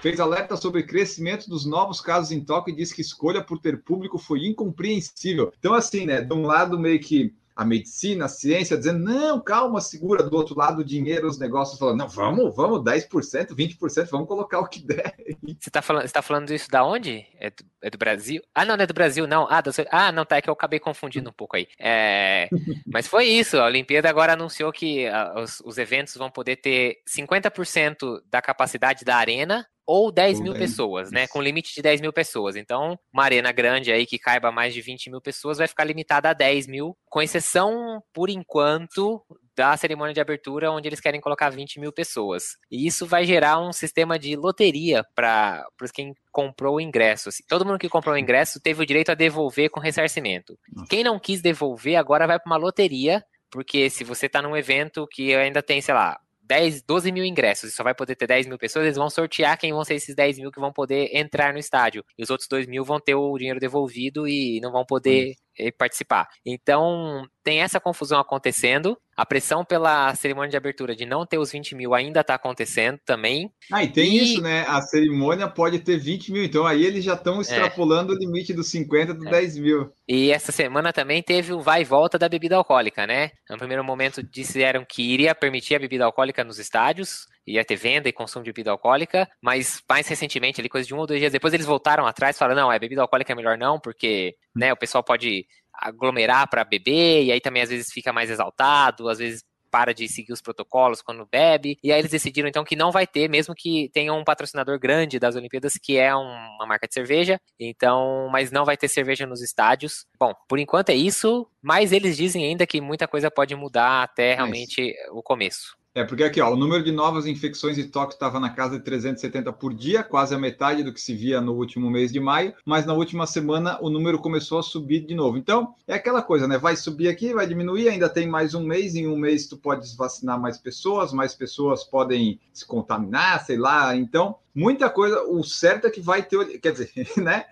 fez 0.00 0.18
alerta 0.18 0.56
sobre 0.56 0.80
o 0.80 0.86
crescimento 0.86 1.48
dos 1.48 1.64
novos 1.64 2.00
casos 2.00 2.32
em 2.32 2.44
Tóquio 2.44 2.72
e 2.72 2.76
disse 2.76 2.92
que 2.92 3.02
escolha 3.02 3.40
por 3.40 3.60
ter 3.60 3.84
público 3.84 4.18
foi 4.18 4.48
incompreensível. 4.48 5.52
Então, 5.56 5.74
assim, 5.74 6.06
né, 6.06 6.20
de 6.20 6.34
um 6.34 6.42
lado 6.42 6.76
meio 6.76 6.98
que 6.98 7.32
a 7.56 7.64
medicina, 7.64 8.24
a 8.24 8.28
ciência, 8.28 8.76
dizendo, 8.76 9.04
não, 9.04 9.40
calma, 9.40 9.80
segura. 9.80 10.22
Do 10.22 10.36
outro 10.36 10.58
lado, 10.58 10.80
o 10.80 10.84
dinheiro, 10.84 11.28
os 11.28 11.38
negócios 11.38 11.78
falando, 11.78 11.98
não, 11.98 12.08
vamos, 12.08 12.54
vamos, 12.54 12.80
10%, 12.80 13.54
20%, 13.54 14.08
vamos 14.10 14.26
colocar 14.26 14.58
o 14.58 14.66
que 14.66 14.84
der. 14.84 15.14
Você 15.42 15.68
está 15.68 15.80
falando, 15.80 16.06
você 16.06 16.12
tá 16.12 16.22
falando 16.22 16.52
isso 16.52 16.68
da 16.68 16.84
onde? 16.84 17.24
É 17.38 17.50
do, 17.50 17.64
é 17.82 17.90
do, 17.90 17.98
Brasil? 17.98 18.42
Ah, 18.54 18.64
não, 18.64 18.76
não 18.76 18.82
é 18.82 18.86
do 18.86 18.94
Brasil, 18.94 19.26
não. 19.26 19.46
Ah, 19.48 19.60
do, 19.60 19.70
ah, 19.90 20.10
não, 20.10 20.24
tá, 20.24 20.36
é 20.36 20.42
que 20.42 20.50
eu 20.50 20.54
acabei 20.54 20.80
confundindo 20.80 21.30
um 21.30 21.32
pouco 21.32 21.56
aí. 21.56 21.68
É, 21.78 22.48
mas 22.86 23.06
foi 23.06 23.26
isso, 23.26 23.58
a 23.58 23.66
Olimpíada 23.66 24.08
agora 24.08 24.32
anunciou 24.32 24.72
que 24.72 25.06
a, 25.06 25.40
os, 25.40 25.60
os 25.60 25.78
eventos 25.78 26.16
vão 26.16 26.30
poder 26.30 26.56
ter 26.56 26.96
50% 27.08 28.20
da 28.28 28.42
capacidade 28.42 29.04
da 29.04 29.16
arena 29.16 29.64
ou 29.86 30.10
10 30.10 30.40
mil 30.40 30.54
pessoas, 30.54 31.10
né? 31.10 31.26
Com 31.26 31.42
limite 31.42 31.74
de 31.74 31.82
10 31.82 32.00
mil 32.00 32.12
pessoas. 32.12 32.56
Então, 32.56 32.98
uma 33.12 33.24
arena 33.24 33.52
grande 33.52 33.92
aí 33.92 34.06
que 34.06 34.18
caiba 34.18 34.50
mais 34.50 34.72
de 34.72 34.80
20 34.80 35.10
mil 35.10 35.20
pessoas 35.20 35.58
vai 35.58 35.68
ficar 35.68 35.84
limitada 35.84 36.30
a 36.30 36.32
10 36.32 36.66
mil, 36.66 36.96
com 37.08 37.20
exceção, 37.20 38.02
por 38.12 38.30
enquanto, 38.30 39.22
da 39.56 39.76
cerimônia 39.76 40.14
de 40.14 40.20
abertura, 40.20 40.70
onde 40.70 40.88
eles 40.88 41.00
querem 41.00 41.20
colocar 41.20 41.50
20 41.50 41.78
mil 41.78 41.92
pessoas. 41.92 42.56
E 42.70 42.86
isso 42.86 43.06
vai 43.06 43.24
gerar 43.24 43.60
um 43.60 43.72
sistema 43.72 44.18
de 44.18 44.34
loteria 44.36 45.04
para 45.14 45.64
quem 45.92 46.14
comprou 46.32 46.76
o 46.76 46.80
ingresso. 46.80 47.28
Assim, 47.28 47.44
todo 47.48 47.64
mundo 47.64 47.78
que 47.78 47.88
comprou 47.88 48.14
o 48.14 48.18
ingresso 48.18 48.60
teve 48.60 48.82
o 48.82 48.86
direito 48.86 49.10
a 49.10 49.14
devolver 49.14 49.70
com 49.70 49.80
ressarcimento. 49.80 50.58
Quem 50.88 51.04
não 51.04 51.18
quis 51.18 51.40
devolver, 51.40 51.96
agora 51.96 52.26
vai 52.26 52.38
para 52.38 52.50
uma 52.50 52.56
loteria, 52.56 53.24
porque 53.50 53.88
se 53.88 54.02
você 54.02 54.26
está 54.26 54.42
num 54.42 54.56
evento 54.56 55.06
que 55.06 55.32
ainda 55.32 55.62
tem, 55.62 55.80
sei 55.80 55.94
lá, 55.94 56.18
10, 56.44 56.82
12 56.82 57.12
mil 57.12 57.24
ingressos 57.24 57.70
e 57.70 57.72
só 57.72 57.82
vai 57.82 57.94
poder 57.94 58.16
ter 58.16 58.26
10 58.26 58.46
mil 58.46 58.58
pessoas, 58.58 58.84
eles 58.84 58.96
vão 58.96 59.10
sortear 59.10 59.58
quem 59.58 59.72
vão 59.72 59.84
ser 59.84 59.94
esses 59.94 60.14
10 60.14 60.38
mil 60.38 60.50
que 60.52 60.60
vão 60.60 60.72
poder 60.72 61.10
entrar 61.16 61.52
no 61.52 61.58
estádio. 61.58 62.04
E 62.18 62.22
os 62.22 62.30
outros 62.30 62.48
2 62.48 62.66
mil 62.66 62.84
vão 62.84 63.00
ter 63.00 63.14
o 63.14 63.36
dinheiro 63.38 63.60
devolvido 63.60 64.28
e 64.28 64.60
não 64.60 64.72
vão 64.72 64.84
poder 64.84 65.34
hum. 65.58 65.70
participar. 65.76 66.28
Então, 66.44 67.26
tem 67.42 67.60
essa 67.60 67.78
confusão 67.78 68.18
acontecendo. 68.18 68.98
A 69.16 69.24
pressão 69.24 69.64
pela 69.64 70.12
cerimônia 70.16 70.50
de 70.50 70.56
abertura 70.56 70.96
de 70.96 71.06
não 71.06 71.24
ter 71.24 71.38
os 71.38 71.52
20 71.52 71.76
mil 71.76 71.94
ainda 71.94 72.20
está 72.20 72.34
acontecendo 72.34 72.98
também. 73.04 73.48
Ah, 73.70 73.84
e 73.84 73.88
tem 73.88 74.16
e... 74.16 74.22
isso, 74.22 74.40
né? 74.40 74.64
A 74.66 74.80
cerimônia 74.80 75.46
pode 75.46 75.78
ter 75.78 75.96
20 75.96 76.32
mil, 76.32 76.42
então 76.42 76.66
aí 76.66 76.84
eles 76.84 77.04
já 77.04 77.14
estão 77.14 77.38
é. 77.38 77.40
extrapolando 77.42 78.12
é. 78.12 78.16
o 78.16 78.18
limite 78.18 78.52
dos 78.52 78.68
50 78.70 79.14
do 79.14 79.28
é. 79.28 79.30
10 79.30 79.58
mil. 79.58 79.92
E 80.08 80.32
essa 80.32 80.50
semana 80.50 80.92
também 80.92 81.22
teve 81.22 81.52
o 81.52 81.60
vai 81.60 81.82
e 81.82 81.84
volta 81.84 82.18
da 82.18 82.28
bebida 82.28 82.56
alcoólica, 82.56 83.06
né? 83.06 83.30
No 83.48 83.58
primeiro 83.58 83.84
momento 83.84 84.22
disseram 84.22 84.84
que 84.84 85.02
iria 85.02 85.34
permitir 85.34 85.76
a 85.76 85.78
bebida 85.78 86.04
alcoólica 86.04 86.42
nos 86.42 86.58
estádios, 86.58 87.28
ia 87.46 87.64
ter 87.64 87.76
venda 87.76 88.08
e 88.08 88.12
consumo 88.12 88.44
de 88.44 88.50
bebida 88.50 88.70
alcoólica, 88.70 89.28
mas 89.42 89.82
mais 89.88 90.06
recentemente, 90.08 90.60
ali 90.60 90.68
coisa 90.68 90.86
de 90.86 90.94
um 90.94 90.98
ou 90.98 91.06
dois 91.06 91.20
dias 91.20 91.32
depois, 91.32 91.52
eles 91.54 91.66
voltaram 91.66 92.06
atrás 92.06 92.36
e 92.36 92.38
falaram, 92.38 92.62
não, 92.62 92.72
é 92.72 92.78
bebida 92.78 93.02
alcoólica 93.02 93.32
é 93.32 93.36
melhor 93.36 93.58
não, 93.58 93.78
porque 93.78 94.34
né, 94.54 94.72
o 94.72 94.76
pessoal 94.76 95.02
pode 95.02 95.46
aglomerar 95.72 96.48
para 96.48 96.64
beber, 96.64 97.24
e 97.24 97.32
aí 97.32 97.40
também 97.40 97.62
às 97.62 97.68
vezes 97.68 97.92
fica 97.92 98.12
mais 98.12 98.30
exaltado, 98.30 99.08
às 99.08 99.18
vezes 99.18 99.42
para 99.74 99.92
de 99.92 100.06
seguir 100.06 100.32
os 100.32 100.40
protocolos 100.40 101.02
quando 101.02 101.26
bebe. 101.26 101.76
E 101.82 101.90
aí 101.90 101.98
eles 101.98 102.12
decidiram 102.12 102.48
então 102.48 102.62
que 102.62 102.76
não 102.76 102.92
vai 102.92 103.08
ter, 103.08 103.28
mesmo 103.28 103.52
que 103.56 103.90
tenha 103.92 104.14
um 104.14 104.22
patrocinador 104.22 104.78
grande 104.78 105.18
das 105.18 105.34
Olimpíadas, 105.34 105.72
que 105.82 105.98
é 105.98 106.14
uma 106.14 106.64
marca 106.64 106.86
de 106.86 106.94
cerveja. 106.94 107.40
Então, 107.58 108.28
mas 108.30 108.52
não 108.52 108.64
vai 108.64 108.76
ter 108.76 108.86
cerveja 108.86 109.26
nos 109.26 109.42
estádios. 109.42 110.06
Bom, 110.16 110.32
por 110.48 110.60
enquanto 110.60 110.90
é 110.90 110.94
isso, 110.94 111.50
mas 111.60 111.90
eles 111.90 112.16
dizem 112.16 112.44
ainda 112.44 112.64
que 112.68 112.80
muita 112.80 113.08
coisa 113.08 113.32
pode 113.32 113.56
mudar 113.56 114.04
até 114.04 114.34
realmente 114.36 114.94
o 115.10 115.20
começo. 115.20 115.76
É, 115.96 116.02
porque 116.02 116.24
aqui, 116.24 116.40
ó, 116.40 116.52
o 116.52 116.56
número 116.56 116.82
de 116.82 116.90
novas 116.90 117.24
infecções 117.24 117.76
de 117.76 117.84
Tóquio 117.84 118.14
estava 118.14 118.40
na 118.40 118.50
casa 118.50 118.76
de 118.76 118.84
370 118.84 119.52
por 119.52 119.72
dia, 119.72 120.02
quase 120.02 120.34
a 120.34 120.38
metade 120.38 120.82
do 120.82 120.92
que 120.92 121.00
se 121.00 121.14
via 121.14 121.40
no 121.40 121.52
último 121.52 121.88
mês 121.88 122.12
de 122.12 122.18
maio, 122.18 122.52
mas 122.66 122.84
na 122.84 122.92
última 122.92 123.28
semana 123.28 123.78
o 123.80 123.88
número 123.88 124.18
começou 124.18 124.58
a 124.58 124.62
subir 124.64 125.06
de 125.06 125.14
novo. 125.14 125.38
Então, 125.38 125.72
é 125.86 125.94
aquela 125.94 126.20
coisa, 126.20 126.48
né? 126.48 126.58
Vai 126.58 126.74
subir 126.74 127.06
aqui, 127.06 127.32
vai 127.32 127.46
diminuir, 127.46 127.88
ainda 127.88 128.08
tem 128.08 128.26
mais 128.26 128.54
um 128.54 128.64
mês, 128.64 128.96
em 128.96 129.06
um 129.06 129.16
mês 129.16 129.46
tu 129.46 129.56
podes 129.56 129.94
vacinar 129.94 130.40
mais 130.40 130.58
pessoas, 130.58 131.12
mais 131.12 131.32
pessoas 131.32 131.84
podem 131.84 132.40
se 132.52 132.66
contaminar, 132.66 133.44
sei 133.44 133.56
lá. 133.56 133.94
Então, 133.94 134.34
muita 134.52 134.90
coisa, 134.90 135.22
o 135.22 135.44
certo 135.44 135.86
é 135.86 135.90
que 135.90 136.00
vai 136.00 136.24
ter, 136.24 136.58
quer 136.58 136.72
dizer, 136.72 136.90
né? 137.16 137.44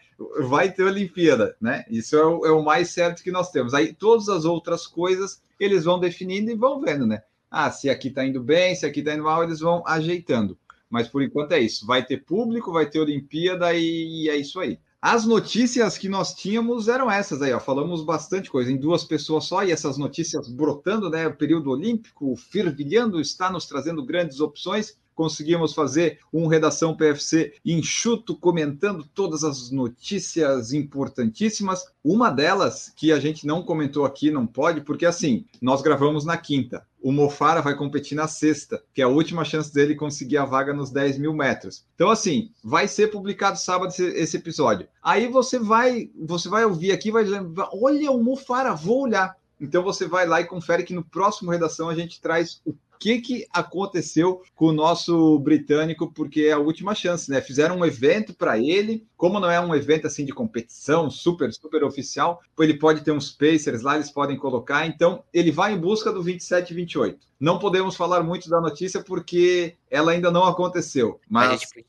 Vai 0.48 0.72
ter 0.72 0.83
Olimpíada, 0.83 1.57
né? 1.61 1.85
Isso 1.88 2.16
é 2.16 2.26
o, 2.26 2.46
é 2.46 2.50
o 2.50 2.64
mais 2.64 2.90
certo 2.90 3.22
que 3.22 3.31
nós 3.31 3.52
temos. 3.52 3.72
Aí 3.72 3.92
todas 3.92 4.28
as 4.28 4.44
outras 4.44 4.85
coisas 4.85 5.40
eles 5.61 5.85
vão 5.85 6.00
definindo 6.00 6.50
e 6.50 6.57
vão 6.57 6.81
vendo, 6.81 7.07
né? 7.07 7.22
Ah, 7.54 7.70
se 7.70 7.90
aqui 7.90 8.08
está 8.08 8.24
indo 8.24 8.42
bem, 8.42 8.74
se 8.74 8.86
aqui 8.86 9.00
está 9.00 9.12
indo 9.12 9.24
mal, 9.24 9.44
eles 9.44 9.60
vão 9.60 9.82
ajeitando. 9.86 10.58
Mas 10.88 11.06
por 11.06 11.22
enquanto 11.22 11.52
é 11.52 11.60
isso. 11.60 11.86
Vai 11.86 12.02
ter 12.02 12.24
público, 12.24 12.72
vai 12.72 12.88
ter 12.88 12.98
Olimpíada 12.98 13.74
e 13.74 14.26
é 14.30 14.36
isso 14.36 14.58
aí. 14.58 14.78
As 15.02 15.26
notícias 15.26 15.98
que 15.98 16.08
nós 16.08 16.32
tínhamos 16.32 16.88
eram 16.88 17.10
essas 17.10 17.42
aí, 17.42 17.52
ó. 17.52 17.60
Falamos 17.60 18.02
bastante 18.02 18.50
coisa 18.50 18.72
em 18.72 18.78
duas 18.78 19.04
pessoas 19.04 19.44
só 19.44 19.62
e 19.62 19.70
essas 19.70 19.98
notícias 19.98 20.48
brotando, 20.48 21.10
né? 21.10 21.26
O 21.26 21.36
período 21.36 21.70
olímpico 21.70 22.34
fervilhando 22.36 23.20
está 23.20 23.50
nos 23.50 23.66
trazendo 23.66 24.02
grandes 24.02 24.40
opções 24.40 24.96
conseguimos 25.22 25.72
fazer 25.72 26.18
um 26.32 26.48
redação 26.48 26.96
PFC 26.96 27.54
enxuto, 27.64 28.37
comentando 28.37 29.04
todas 29.14 29.44
as 29.44 29.70
notícias 29.70 30.72
importantíssimas. 30.72 31.85
Uma 32.02 32.28
delas 32.28 32.92
que 32.96 33.12
a 33.12 33.20
gente 33.20 33.46
não 33.46 33.62
comentou 33.62 34.04
aqui, 34.04 34.32
não 34.32 34.48
pode, 34.48 34.80
porque 34.80 35.06
assim, 35.06 35.44
nós 35.61 35.80
gravamos 35.80 36.24
na 36.24 36.37
quinta. 36.37 36.85
O 37.00 37.12
Mofara 37.12 37.62
vai 37.62 37.76
competir 37.76 38.16
na 38.16 38.26
sexta, 38.26 38.82
que 38.92 39.00
é 39.00 39.04
a 39.04 39.08
última 39.08 39.44
chance 39.44 39.72
dele 39.72 39.94
conseguir 39.94 40.38
a 40.38 40.44
vaga 40.44 40.74
nos 40.74 40.90
10 40.90 41.18
mil 41.18 41.32
metros. 41.32 41.85
Então, 41.94 42.11
assim, 42.11 42.50
vai 42.64 42.88
ser 42.88 43.12
publicado 43.12 43.61
sábado 43.61 43.94
esse, 43.96 44.37
episódio. 44.37 44.88
Aí 45.00 45.28
você 45.28 45.56
vai, 45.56 46.11
você 46.26 46.48
vai 46.48 46.64
ouvir 46.64 46.90
aqui, 46.90 47.12
vai 47.12 47.22
lembrar, 47.22 47.70
olha 47.72 48.11
o 48.11 48.24
Mofara, 48.24 48.74
vou 48.74 49.02
olhar. 49.02 49.37
Então 49.61 49.85
você 49.85 50.08
vai 50.08 50.26
lá 50.26 50.40
e 50.40 50.46
confere 50.46 50.82
que 50.82 50.92
no 50.92 51.04
próximo 51.04 51.52
redação 51.52 51.88
a 51.88 51.94
gente 51.94 52.20
traz 52.20 52.61
o 52.66 52.74
que, 53.02 53.20
que 53.20 53.46
aconteceu 53.52 54.42
com 54.54 54.66
o 54.66 54.72
nosso 54.72 55.36
britânico, 55.40 56.12
porque 56.12 56.42
é 56.42 56.52
a 56.52 56.58
última 56.58 56.94
chance, 56.94 57.28
né? 57.28 57.40
Fizeram 57.40 57.78
um 57.78 57.84
evento 57.84 58.32
para 58.32 58.56
ele, 58.56 59.04
como 59.16 59.40
não 59.40 59.50
é 59.50 59.60
um 59.60 59.74
evento 59.74 60.06
assim 60.06 60.24
de 60.24 60.32
competição, 60.32 61.10
super, 61.10 61.52
super 61.52 61.82
oficial, 61.82 62.40
ele 62.60 62.74
pode 62.74 63.00
ter 63.00 63.10
uns 63.10 63.32
Pacers 63.32 63.82
lá, 63.82 63.96
eles 63.96 64.08
podem 64.08 64.36
colocar, 64.36 64.86
então 64.86 65.24
ele 65.34 65.50
vai 65.50 65.72
em 65.72 65.78
busca 65.78 66.12
do 66.12 66.22
27 66.22 66.70
e 66.70 66.74
28. 66.76 67.18
Não 67.40 67.58
podemos 67.58 67.96
falar 67.96 68.22
muito 68.22 68.48
da 68.48 68.60
notícia 68.60 69.02
porque 69.02 69.74
ela 69.90 70.12
ainda 70.12 70.30
não 70.30 70.44
aconteceu, 70.44 71.20
mas... 71.28 71.50
A 71.50 71.56
gente, 71.56 71.86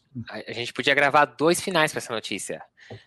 a 0.48 0.52
gente 0.52 0.74
podia 0.74 0.96
gravar 0.96 1.26
dois 1.26 1.62
finais 1.62 1.92
para 1.92 2.00
essa 2.00 2.14
notícia. 2.14 2.60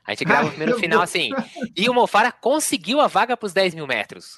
A 0.07 0.13
gente 0.13 0.25
grava 0.25 0.47
o 0.47 0.51
primeiro 0.51 0.79
final 0.79 1.03
assim, 1.03 1.31
e 1.77 1.91
o 1.91 1.95
Mofara 1.95 2.31
conseguiu 2.31 3.01
a 3.01 3.09
vaga 3.09 3.37
para 3.37 3.47
os 3.47 3.53
10 3.53 3.75
mil 3.75 3.87
metros. 3.87 4.37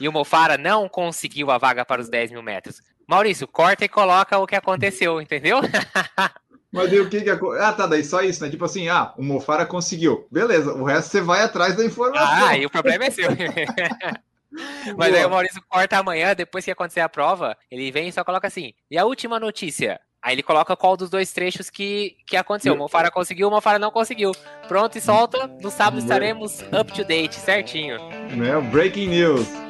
E 0.00 0.08
o 0.08 0.12
Mofara 0.12 0.56
não 0.58 0.88
conseguiu 0.88 1.50
a 1.50 1.58
vaga 1.58 1.84
para 1.84 2.00
os 2.00 2.08
10 2.08 2.32
mil 2.32 2.42
metros. 2.42 2.80
Maurício, 3.06 3.46
corta 3.46 3.84
e 3.84 3.88
coloca 3.88 4.38
o 4.38 4.46
que 4.46 4.56
aconteceu, 4.56 5.20
entendeu? 5.20 5.58
Mas 6.72 6.92
aí 6.92 7.00
o 7.00 7.08
que 7.08 7.20
que 7.20 7.30
Ah, 7.30 7.72
tá, 7.72 7.86
daí 7.86 8.02
só 8.02 8.20
isso, 8.20 8.42
né? 8.42 8.50
Tipo 8.50 8.64
assim, 8.64 8.88
ah, 8.88 9.14
o 9.16 9.22
Mofara 9.22 9.64
conseguiu. 9.64 10.26
Beleza, 10.28 10.72
o 10.72 10.82
resto 10.82 11.10
você 11.10 11.20
vai 11.20 11.42
atrás 11.42 11.76
da 11.76 11.84
informação. 11.84 12.48
Ah, 12.48 12.58
e 12.58 12.66
o 12.66 12.70
problema 12.70 13.04
é 13.04 13.10
seu. 13.10 13.28
Mas 14.96 15.10
Boa. 15.10 15.18
aí 15.18 15.24
o 15.24 15.30
Maurício 15.30 15.62
corta 15.68 15.98
amanhã, 15.98 16.34
depois 16.34 16.64
que 16.64 16.70
acontecer 16.70 17.00
a 17.00 17.08
prova, 17.08 17.56
ele 17.70 17.90
vem 17.92 18.08
e 18.08 18.12
só 18.12 18.24
coloca 18.24 18.48
assim. 18.48 18.72
E 18.90 18.98
a 18.98 19.04
última 19.04 19.38
notícia? 19.38 20.00
Aí 20.20 20.34
ele 20.34 20.42
coloca 20.42 20.74
qual 20.74 20.96
dos 20.96 21.10
dois 21.10 21.32
trechos 21.32 21.68
que, 21.68 22.16
que 22.26 22.36
aconteceu. 22.36 22.74
O 22.74 22.78
Mofara 22.78 23.10
conseguiu, 23.10 23.48
o 23.48 23.50
Mofara 23.50 23.78
não 23.78 23.90
conseguiu. 23.90 24.32
Pronto 24.66 24.96
e 24.96 25.00
solta. 25.00 25.46
No 25.60 25.70
sábado 25.70 25.98
estaremos 25.98 26.60
up 26.62 26.92
to 26.92 27.04
date, 27.04 27.34
certinho. 27.36 27.98
Né? 28.30 28.58
Breaking 28.72 29.08
news. 29.08 29.63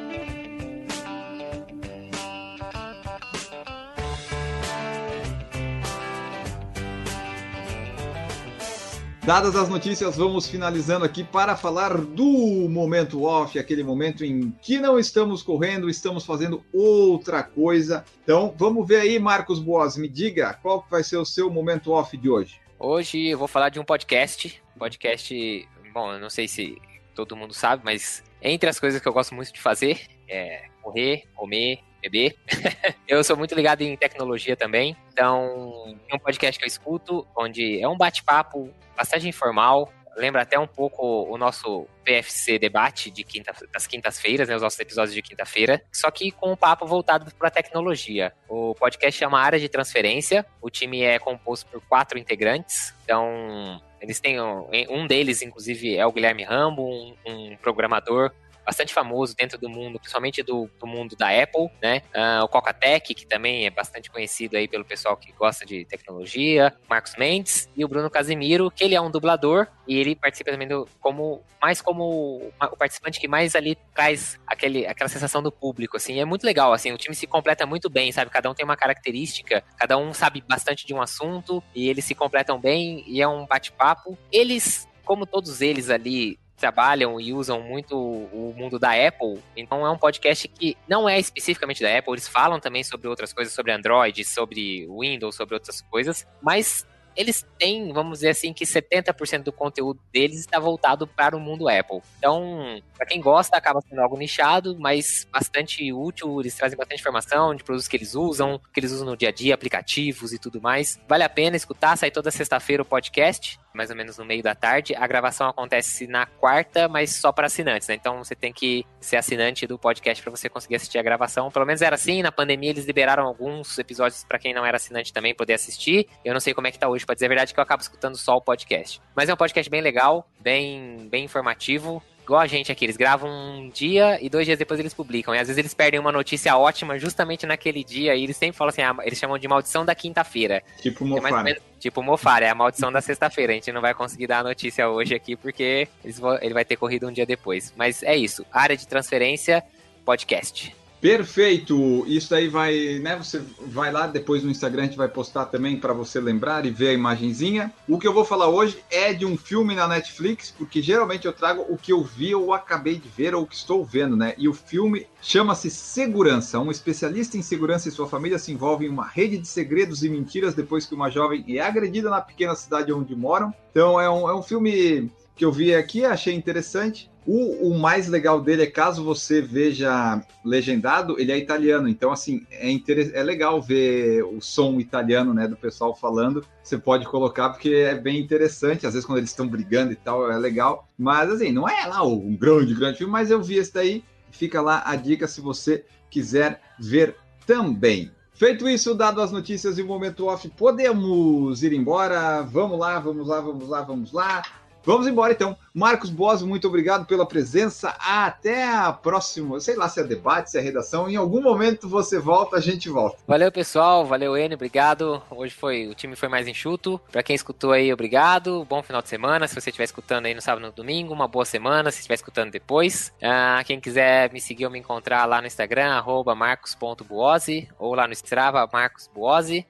Dadas 9.25 9.55
as 9.55 9.67
notícias, 9.67 10.17
vamos 10.17 10.47
finalizando 10.47 11.03
aqui 11.03 11.23
para 11.23 11.57
falar 11.57 11.97
do 11.97 12.69
momento 12.69 13.23
off, 13.23 13.57
aquele 13.57 13.83
momento 13.83 14.23
em 14.23 14.51
que 14.61 14.77
não 14.77 14.99
estamos 14.99 15.41
correndo, 15.41 15.89
estamos 15.89 16.23
fazendo 16.23 16.63
outra 16.71 17.41
coisa. 17.41 18.05
Então, 18.23 18.53
vamos 18.55 18.87
ver 18.87 18.97
aí, 18.97 19.17
Marcos 19.17 19.57
Boas, 19.57 19.97
me 19.97 20.07
diga 20.07 20.53
qual 20.61 20.85
vai 20.91 21.03
ser 21.03 21.17
o 21.17 21.25
seu 21.25 21.49
momento 21.49 21.91
off 21.91 22.15
de 22.15 22.29
hoje. 22.29 22.61
Hoje 22.77 23.25
eu 23.25 23.39
vou 23.39 23.47
falar 23.47 23.69
de 23.69 23.79
um 23.79 23.83
podcast, 23.83 24.61
podcast, 24.77 25.67
bom, 25.91 26.13
eu 26.13 26.19
não 26.19 26.29
sei 26.29 26.47
se 26.47 26.77
todo 27.15 27.35
mundo 27.35 27.53
sabe, 27.55 27.81
mas 27.83 28.23
entre 28.43 28.69
as 28.69 28.79
coisas 28.79 29.01
que 29.01 29.07
eu 29.07 29.13
gosto 29.13 29.33
muito 29.33 29.51
de 29.51 29.59
fazer 29.59 30.01
é 30.29 30.65
correr, 30.83 31.23
comer, 31.33 31.79
beber. 32.09 32.35
eu 33.07 33.23
sou 33.23 33.35
muito 33.35 33.55
ligado 33.55 33.81
em 33.81 33.95
tecnologia 33.97 34.55
também, 34.55 34.95
então 35.11 35.97
tem 36.07 36.15
um 36.15 36.19
podcast 36.19 36.57
que 36.57 36.65
eu 36.65 36.67
escuto, 36.67 37.27
onde 37.35 37.81
é 37.81 37.87
um 37.87 37.97
bate-papo 37.97 38.71
bastante 38.95 39.27
informal, 39.27 39.91
lembra 40.15 40.41
até 40.41 40.57
um 40.57 40.67
pouco 40.67 41.23
o 41.23 41.37
nosso 41.37 41.87
PFC 42.03 42.57
debate 42.57 43.11
de 43.11 43.23
quinta, 43.23 43.53
das 43.73 43.85
quintas-feiras, 43.85 44.47
né, 44.47 44.55
os 44.55 44.61
nossos 44.61 44.79
episódios 44.79 45.13
de 45.13 45.21
quinta-feira, 45.21 45.81
só 45.91 46.09
que 46.09 46.31
com 46.31 46.53
um 46.53 46.55
papo 46.55 46.85
voltado 46.85 47.29
para 47.35 47.49
a 47.49 47.51
tecnologia. 47.51 48.33
O 48.47 48.73
podcast 48.75 49.19
chama 49.19 49.39
Área 49.39 49.59
de 49.59 49.67
Transferência, 49.67 50.45
o 50.61 50.69
time 50.69 51.01
é 51.01 51.19
composto 51.19 51.69
por 51.69 51.81
quatro 51.81 52.17
integrantes, 52.17 52.93
então 53.03 53.81
eles 53.99 54.19
têm 54.19 54.39
um, 54.39 54.67
um 54.89 55.07
deles, 55.07 55.41
inclusive, 55.41 55.97
é 55.97 56.05
o 56.05 56.11
Guilherme 56.11 56.43
Rambo, 56.43 56.83
um, 56.83 57.15
um 57.25 57.57
programador 57.57 58.31
bastante 58.65 58.93
famoso 58.93 59.35
dentro 59.35 59.57
do 59.57 59.69
mundo, 59.69 59.99
principalmente 59.99 60.41
do, 60.41 60.69
do 60.79 60.87
mundo 60.87 61.15
da 61.15 61.29
Apple, 61.29 61.69
né? 61.81 62.01
Uh, 62.13 62.43
o 62.43 62.47
Coca-Tech, 62.47 63.13
que 63.13 63.25
também 63.25 63.65
é 63.65 63.69
bastante 63.69 64.09
conhecido 64.09 64.57
aí 64.57 64.67
pelo 64.67 64.83
pessoal 64.83 65.15
que 65.15 65.31
gosta 65.31 65.65
de 65.65 65.85
tecnologia, 65.85 66.73
Marcos 66.89 67.15
Mendes 67.15 67.69
e 67.75 67.85
o 67.85 67.87
Bruno 67.87 68.09
Casimiro, 68.09 68.71
que 68.71 68.83
ele 68.83 68.95
é 68.95 69.01
um 69.01 69.11
dublador 69.11 69.67
e 69.87 69.97
ele 69.97 70.15
participa 70.15 70.51
também 70.51 70.67
do, 70.67 70.87
como 70.99 71.43
mais 71.61 71.81
como 71.81 72.51
o 72.61 72.77
participante 72.77 73.19
que 73.19 73.27
mais 73.27 73.55
ali 73.55 73.77
traz 73.93 74.39
aquele, 74.45 74.85
aquela 74.85 75.09
sensação 75.09 75.41
do 75.41 75.51
público, 75.51 75.97
assim, 75.97 76.19
é 76.19 76.25
muito 76.25 76.43
legal, 76.43 76.73
assim, 76.73 76.91
o 76.91 76.97
time 76.97 77.15
se 77.15 77.25
completa 77.25 77.65
muito 77.65 77.89
bem, 77.89 78.11
sabe? 78.11 78.29
Cada 78.29 78.49
um 78.49 78.53
tem 78.53 78.63
uma 78.63 78.77
característica, 78.77 79.63
cada 79.77 79.97
um 79.97 80.13
sabe 80.13 80.43
bastante 80.47 80.85
de 80.85 80.93
um 80.93 81.01
assunto 81.01 81.63
e 81.73 81.89
eles 81.89 82.05
se 82.05 82.15
completam 82.15 82.59
bem 82.59 83.03
e 83.07 83.21
é 83.21 83.27
um 83.27 83.45
bate-papo. 83.45 84.17
Eles 84.31 84.87
como 85.03 85.25
todos 85.25 85.61
eles 85.61 85.89
ali 85.89 86.39
trabalham 86.55 87.19
e 87.19 87.33
usam 87.33 87.61
muito 87.61 87.97
o 87.97 88.53
mundo 88.55 88.79
da 88.79 88.91
Apple, 88.91 89.41
então 89.55 89.85
é 89.85 89.89
um 89.89 89.97
podcast 89.97 90.47
que 90.47 90.77
não 90.87 91.07
é 91.07 91.19
especificamente 91.19 91.81
da 91.81 91.97
Apple, 91.97 92.13
eles 92.13 92.27
falam 92.27 92.59
também 92.59 92.83
sobre 92.83 93.07
outras 93.07 93.33
coisas, 93.33 93.53
sobre 93.53 93.71
Android, 93.71 94.23
sobre 94.23 94.87
Windows, 94.89 95.35
sobre 95.35 95.55
outras 95.55 95.81
coisas, 95.81 96.25
mas 96.41 96.85
eles 97.15 97.45
têm, 97.57 97.93
vamos 97.93 98.19
dizer 98.19 98.29
assim, 98.29 98.51
que 98.51 98.65
70% 98.65 99.43
do 99.43 99.51
conteúdo 99.51 99.99
deles 100.11 100.39
está 100.39 100.59
voltado 100.59 101.07
para 101.07 101.35
o 101.35 101.39
mundo 101.39 101.69
Apple. 101.69 102.01
Então, 102.17 102.81
para 102.95 103.05
quem 103.05 103.21
gosta, 103.21 103.55
acaba 103.55 103.81
sendo 103.81 104.01
algo 104.01 104.17
nichado, 104.17 104.77
mas 104.77 105.25
bastante 105.31 105.91
útil. 105.93 106.41
Eles 106.41 106.55
trazem 106.55 106.77
bastante 106.77 106.99
informação 106.99 107.55
de 107.55 107.63
produtos 107.63 107.87
que 107.87 107.95
eles 107.95 108.15
usam, 108.15 108.59
que 108.73 108.79
eles 108.79 108.91
usam 108.91 109.07
no 109.07 109.17
dia 109.17 109.29
a 109.29 109.31
dia, 109.31 109.55
aplicativos 109.55 110.33
e 110.33 110.37
tudo 110.37 110.61
mais. 110.61 110.99
Vale 111.07 111.23
a 111.23 111.29
pena 111.29 111.55
escutar, 111.55 111.97
sai 111.97 112.11
toda 112.11 112.29
sexta-feira 112.29 112.83
o 112.83 112.85
podcast 112.85 113.59
mais 113.75 113.89
ou 113.89 113.95
menos 113.95 114.17
no 114.17 114.25
meio 114.25 114.41
da 114.41 114.55
tarde. 114.55 114.95
A 114.95 115.05
gravação 115.05 115.49
acontece 115.49 116.07
na 116.07 116.25
quarta, 116.25 116.87
mas 116.87 117.15
só 117.15 117.31
para 117.31 117.47
assinantes, 117.47 117.87
né? 117.87 117.95
Então 117.95 118.23
você 118.23 118.35
tem 118.35 118.51
que 118.51 118.85
ser 118.99 119.17
assinante 119.17 119.67
do 119.67 119.77
podcast 119.77 120.23
para 120.23 120.31
você 120.31 120.49
conseguir 120.49 120.75
assistir 120.75 120.97
a 120.97 121.03
gravação. 121.03 121.51
Pelo 121.51 121.65
menos 121.65 121.81
era 121.81 121.95
assim. 121.95 122.21
Na 122.21 122.31
pandemia 122.31 122.69
eles 122.69 122.85
liberaram 122.85 123.25
alguns 123.25 123.77
episódios 123.77 124.23
para 124.23 124.39
quem 124.39 124.53
não 124.53 124.65
era 124.65 124.77
assinante 124.77 125.13
também 125.13 125.35
poder 125.35 125.53
assistir. 125.53 126.07
Eu 126.23 126.33
não 126.33 126.39
sei 126.39 126.53
como 126.53 126.67
é 126.67 126.71
que 126.71 126.79
tá 126.79 126.87
hoje, 126.87 127.05
para 127.05 127.15
dizer 127.15 127.25
a 127.25 127.29
verdade, 127.29 127.53
que 127.53 127.59
eu 127.59 127.63
acabo 127.63 127.81
escutando 127.81 128.17
só 128.17 128.35
o 128.35 128.41
podcast. 128.41 129.01
Mas 129.15 129.29
é 129.29 129.33
um 129.33 129.37
podcast 129.37 129.69
bem 129.69 129.81
legal, 129.81 130.29
bem, 130.39 131.07
bem 131.09 131.25
informativo 131.25 132.01
igual 132.25 132.41
a 132.41 132.47
gente 132.47 132.71
aqui, 132.71 132.83
eles 132.83 132.97
gravam 132.97 133.29
um 133.29 133.69
dia 133.69 134.17
e 134.19 134.29
dois 134.29 134.45
dias 134.45 134.57
depois 134.57 134.79
eles 134.79 134.93
publicam. 134.93 135.33
E 135.33 135.37
às 135.37 135.47
vezes 135.47 135.57
eles 135.59 135.73
perdem 135.73 135.99
uma 135.99 136.11
notícia 136.11 136.57
ótima 136.57 136.97
justamente 136.97 137.45
naquele 137.45 137.83
dia 137.83 138.15
e 138.15 138.23
eles 138.23 138.35
sempre 138.35 138.57
falam 138.57 138.69
assim, 138.69 138.81
ah, 138.81 138.95
eles 139.03 139.19
chamam 139.19 139.37
de 139.37 139.47
maldição 139.47 139.85
da 139.85 139.93
quinta-feira. 139.93 140.63
Tipo 140.81 141.05
Mofara. 141.05 141.39
É 141.39 141.43
menos, 141.43 141.61
tipo 141.79 142.01
Mofara, 142.01 142.45
é 142.45 142.49
a 142.49 142.55
maldição 142.55 142.91
da 142.91 142.99
sexta-feira. 142.99 143.53
A 143.53 143.55
gente 143.55 143.71
não 143.71 143.79
vai 143.79 143.93
conseguir 143.93 144.25
dar 144.25 144.39
a 144.39 144.43
notícia 144.43 144.89
hoje 144.89 145.13
aqui 145.13 145.35
porque 145.35 145.87
vão, 146.17 146.37
ele 146.41 146.53
vai 146.53 146.65
ter 146.65 146.75
corrido 146.75 147.07
um 147.07 147.11
dia 147.11 147.25
depois. 147.25 147.71
Mas 147.77 148.01
é 148.01 148.15
isso, 148.15 148.43
área 148.51 148.75
de 148.75 148.87
transferência, 148.87 149.63
podcast. 150.03 150.75
Perfeito! 151.01 152.03
Isso 152.07 152.33
aí 152.33 152.47
vai, 152.47 152.99
né? 152.99 153.15
Você 153.15 153.41
vai 153.67 153.91
lá 153.91 154.07
depois 154.07 154.43
no 154.43 154.49
Instagram, 154.49 154.83
a 154.83 154.85
gente 154.85 154.97
vai 154.97 155.07
postar 155.07 155.45
também 155.45 155.77
para 155.77 155.93
você 155.93 156.19
lembrar 156.19 156.65
e 156.65 156.71
ver 156.71 156.89
a 156.89 156.93
imagenzinha. 156.93 157.71
O 157.87 157.99
que 157.99 158.07
eu 158.07 158.13
vou 158.13 158.25
falar 158.25 158.47
hoje 158.47 158.77
é 158.89 159.13
de 159.13 159.25
um 159.25 159.37
filme 159.37 159.75
na 159.75 159.87
Netflix, 159.87 160.51
porque 160.57 160.81
geralmente 160.81 161.25
eu 161.25 161.33
trago 161.33 161.65
o 161.69 161.77
que 161.77 161.93
eu 161.93 162.03
vi 162.03 162.33
ou 162.33 162.53
acabei 162.53 162.95
de 162.95 163.07
ver 163.07 163.35
ou 163.35 163.43
o 163.43 163.47
que 163.47 163.55
estou 163.55 163.85
vendo, 163.85 164.15
né? 164.15 164.33
E 164.37 164.47
o 164.47 164.53
filme 164.53 165.05
chama-se 165.21 165.69
Segurança. 165.69 166.59
Um 166.59 166.71
especialista 166.71 167.37
em 167.37 167.41
segurança 167.41 167.87
e 167.87 167.91
sua 167.91 168.07
família 168.07 168.39
se 168.39 168.51
envolve 168.51 168.85
em 168.85 168.89
uma 168.89 169.07
rede 169.07 169.37
de 169.37 169.47
segredos 169.47 170.03
e 170.03 170.09
mentiras 170.09 170.55
depois 170.55 170.85
que 170.85 170.95
uma 170.95 171.09
jovem 171.09 171.45
é 171.47 171.59
agredida 171.59 172.09
na 172.09 172.21
pequena 172.21 172.55
cidade 172.55 172.91
onde 172.91 173.15
moram. 173.15 173.53
Então 173.71 173.99
é 173.99 174.09
um, 174.09 174.29
é 174.29 174.35
um 174.35 174.41
filme 174.41 175.11
que 175.35 175.43
eu 175.43 175.51
vi 175.51 175.75
aqui, 175.75 176.05
achei 176.05 176.33
interessante. 176.33 177.11
O, 177.27 177.69
o, 177.69 177.79
mais 177.79 178.07
legal 178.07 178.39
dele 178.39 178.63
é 178.63 178.67
caso 178.67 179.03
você 179.03 179.41
veja 179.41 180.21
legendado, 180.43 181.19
ele 181.19 181.31
é 181.31 181.37
italiano. 181.37 181.89
Então, 181.89 182.11
assim, 182.11 182.45
é, 182.51 182.69
é 183.13 183.23
legal 183.23 183.59
ver 183.59 184.23
o 184.23 184.39
som 184.39 184.79
italiano, 184.79 185.33
né, 185.33 185.47
do 185.47 185.57
pessoal 185.57 185.95
falando. 185.95 186.45
Você 186.63 186.77
pode 186.77 187.05
colocar 187.07 187.49
porque 187.49 187.69
é 187.69 187.95
bem 187.95 188.19
interessante. 188.19 188.85
Às 188.85 188.93
vezes, 188.93 189.05
quando 189.05 189.17
eles 189.17 189.31
estão 189.31 189.47
brigando 189.47 189.91
e 189.91 189.95
tal, 189.95 190.31
é 190.31 190.37
legal. 190.37 190.87
Mas, 190.97 191.31
assim, 191.31 191.51
não 191.51 191.67
é 191.67 191.87
lá 191.87 192.05
um 192.05 192.35
grande, 192.35 192.75
grande 192.75 192.99
filme, 192.99 193.11
mas 193.11 193.31
eu 193.31 193.41
vi 193.41 193.55
esse 193.55 193.73
daí. 193.73 194.03
Fica 194.29 194.61
lá 194.61 194.83
a 194.85 194.95
dica 194.95 195.27
se 195.27 195.41
você 195.41 195.83
quiser 196.11 196.61
ver 196.79 197.15
também. 197.47 198.11
Feito 198.33 198.67
isso, 198.67 198.93
dado 198.93 199.21
as 199.21 199.31
notícias 199.31 199.77
e 199.77 199.81
o 199.81 199.87
momento 199.87 200.27
off, 200.27 200.47
podemos 200.49 201.63
ir 201.63 201.73
embora. 201.73 202.41
Vamos 202.41 202.77
lá, 202.77 202.99
vamos 202.99 203.27
lá, 203.27 203.41
vamos 203.41 203.67
lá, 203.67 203.81
vamos 203.81 204.11
lá. 204.11 204.43
Vamos 204.85 205.07
embora 205.07 205.33
então. 205.33 205.57
Marcos 205.73 206.09
Boas, 206.09 206.41
muito 206.41 206.67
obrigado 206.67 207.05
pela 207.05 207.25
presença. 207.25 207.95
Até 207.99 208.71
a 208.71 208.93
próxima. 208.93 209.59
Sei 209.59 209.75
lá 209.75 209.89
se 209.89 209.99
é 209.99 210.03
debate, 210.03 210.51
se 210.51 210.57
é 210.57 210.61
redação. 210.61 211.09
Em 211.09 211.15
algum 211.15 211.41
momento 211.41 211.89
você 211.89 212.19
volta, 212.19 212.57
a 212.57 212.61
gente 212.61 212.87
volta. 212.87 213.17
Valeu, 213.27 213.51
pessoal. 213.51 214.05
Valeu, 214.05 214.37
N. 214.37 214.53
Obrigado. 214.53 215.21
Hoje 215.31 215.53
foi 215.53 215.87
o 215.87 215.95
time 215.95 216.15
foi 216.15 216.29
mais 216.29 216.47
enxuto. 216.47 217.01
Para 217.11 217.23
quem 217.23 217.35
escutou 217.35 217.71
aí, 217.71 217.91
obrigado. 217.91 218.63
Bom 218.65 218.83
final 218.83 219.01
de 219.01 219.09
semana. 219.09 219.47
Se 219.47 219.55
você 219.55 219.69
estiver 219.69 219.85
escutando 219.85 220.27
aí 220.27 220.35
no 220.35 220.41
sábado 220.41 220.65
no 220.65 220.71
domingo, 220.71 221.13
uma 221.13 221.27
boa 221.27 221.45
semana. 221.45 221.89
Se 221.91 221.99
estiver 221.99 222.15
escutando 222.15 222.51
depois. 222.51 223.11
Uh, 223.17 223.65
quem 223.65 223.79
quiser 223.79 224.31
me 224.31 224.39
seguir 224.39 224.65
ou 224.65 224.71
me 224.71 224.79
encontrar 224.79 225.25
lá 225.25 225.41
no 225.41 225.47
Instagram, 225.47 226.03
marcos.buose 226.37 227.67
ou 227.79 227.95
lá 227.95 228.07
no 228.07 228.13
Strava, 228.13 228.69
Marcos. 228.71 229.09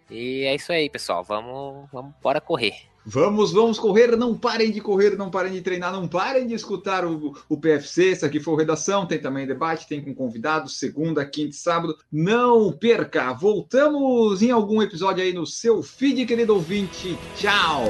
E 0.09 0.43
é 0.43 0.53
isso 0.53 0.71
aí, 0.71 0.89
pessoal. 0.89 1.23
Vamos, 1.23 1.89
vamos 1.91 2.13
bora 2.21 2.41
correr. 2.41 2.94
Vamos, 3.05 3.51
vamos 3.51 3.77
correr, 3.77 4.17
não 4.17 4.35
parem 4.35 4.71
de 4.71 4.81
correr, 4.81 5.15
não 5.15 5.29
parem 5.29 5.53
de 5.53 5.61
treinar, 5.61 5.93
não 5.93 6.07
parem 6.07 6.47
de 6.47 6.55
escutar 6.55 7.05
o, 7.05 7.37
o 7.47 7.55
PFC. 7.55 8.05
Esse 8.05 8.25
aqui 8.25 8.39
foi 8.39 8.55
o 8.55 8.57
Redação, 8.57 9.05
tem 9.05 9.19
também 9.19 9.45
debate, 9.45 9.87
tem 9.87 10.01
com 10.01 10.13
convidados, 10.13 10.79
segunda, 10.79 11.23
quinta 11.23 11.51
e 11.51 11.53
sábado. 11.53 11.95
Não 12.11 12.71
perca! 12.71 13.31
Voltamos 13.31 14.41
em 14.41 14.49
algum 14.49 14.81
episódio 14.81 15.23
aí 15.23 15.33
no 15.33 15.45
seu 15.45 15.83
feed, 15.83 16.25
querido 16.25 16.55
ouvinte. 16.55 17.15
Tchau! 17.35 17.85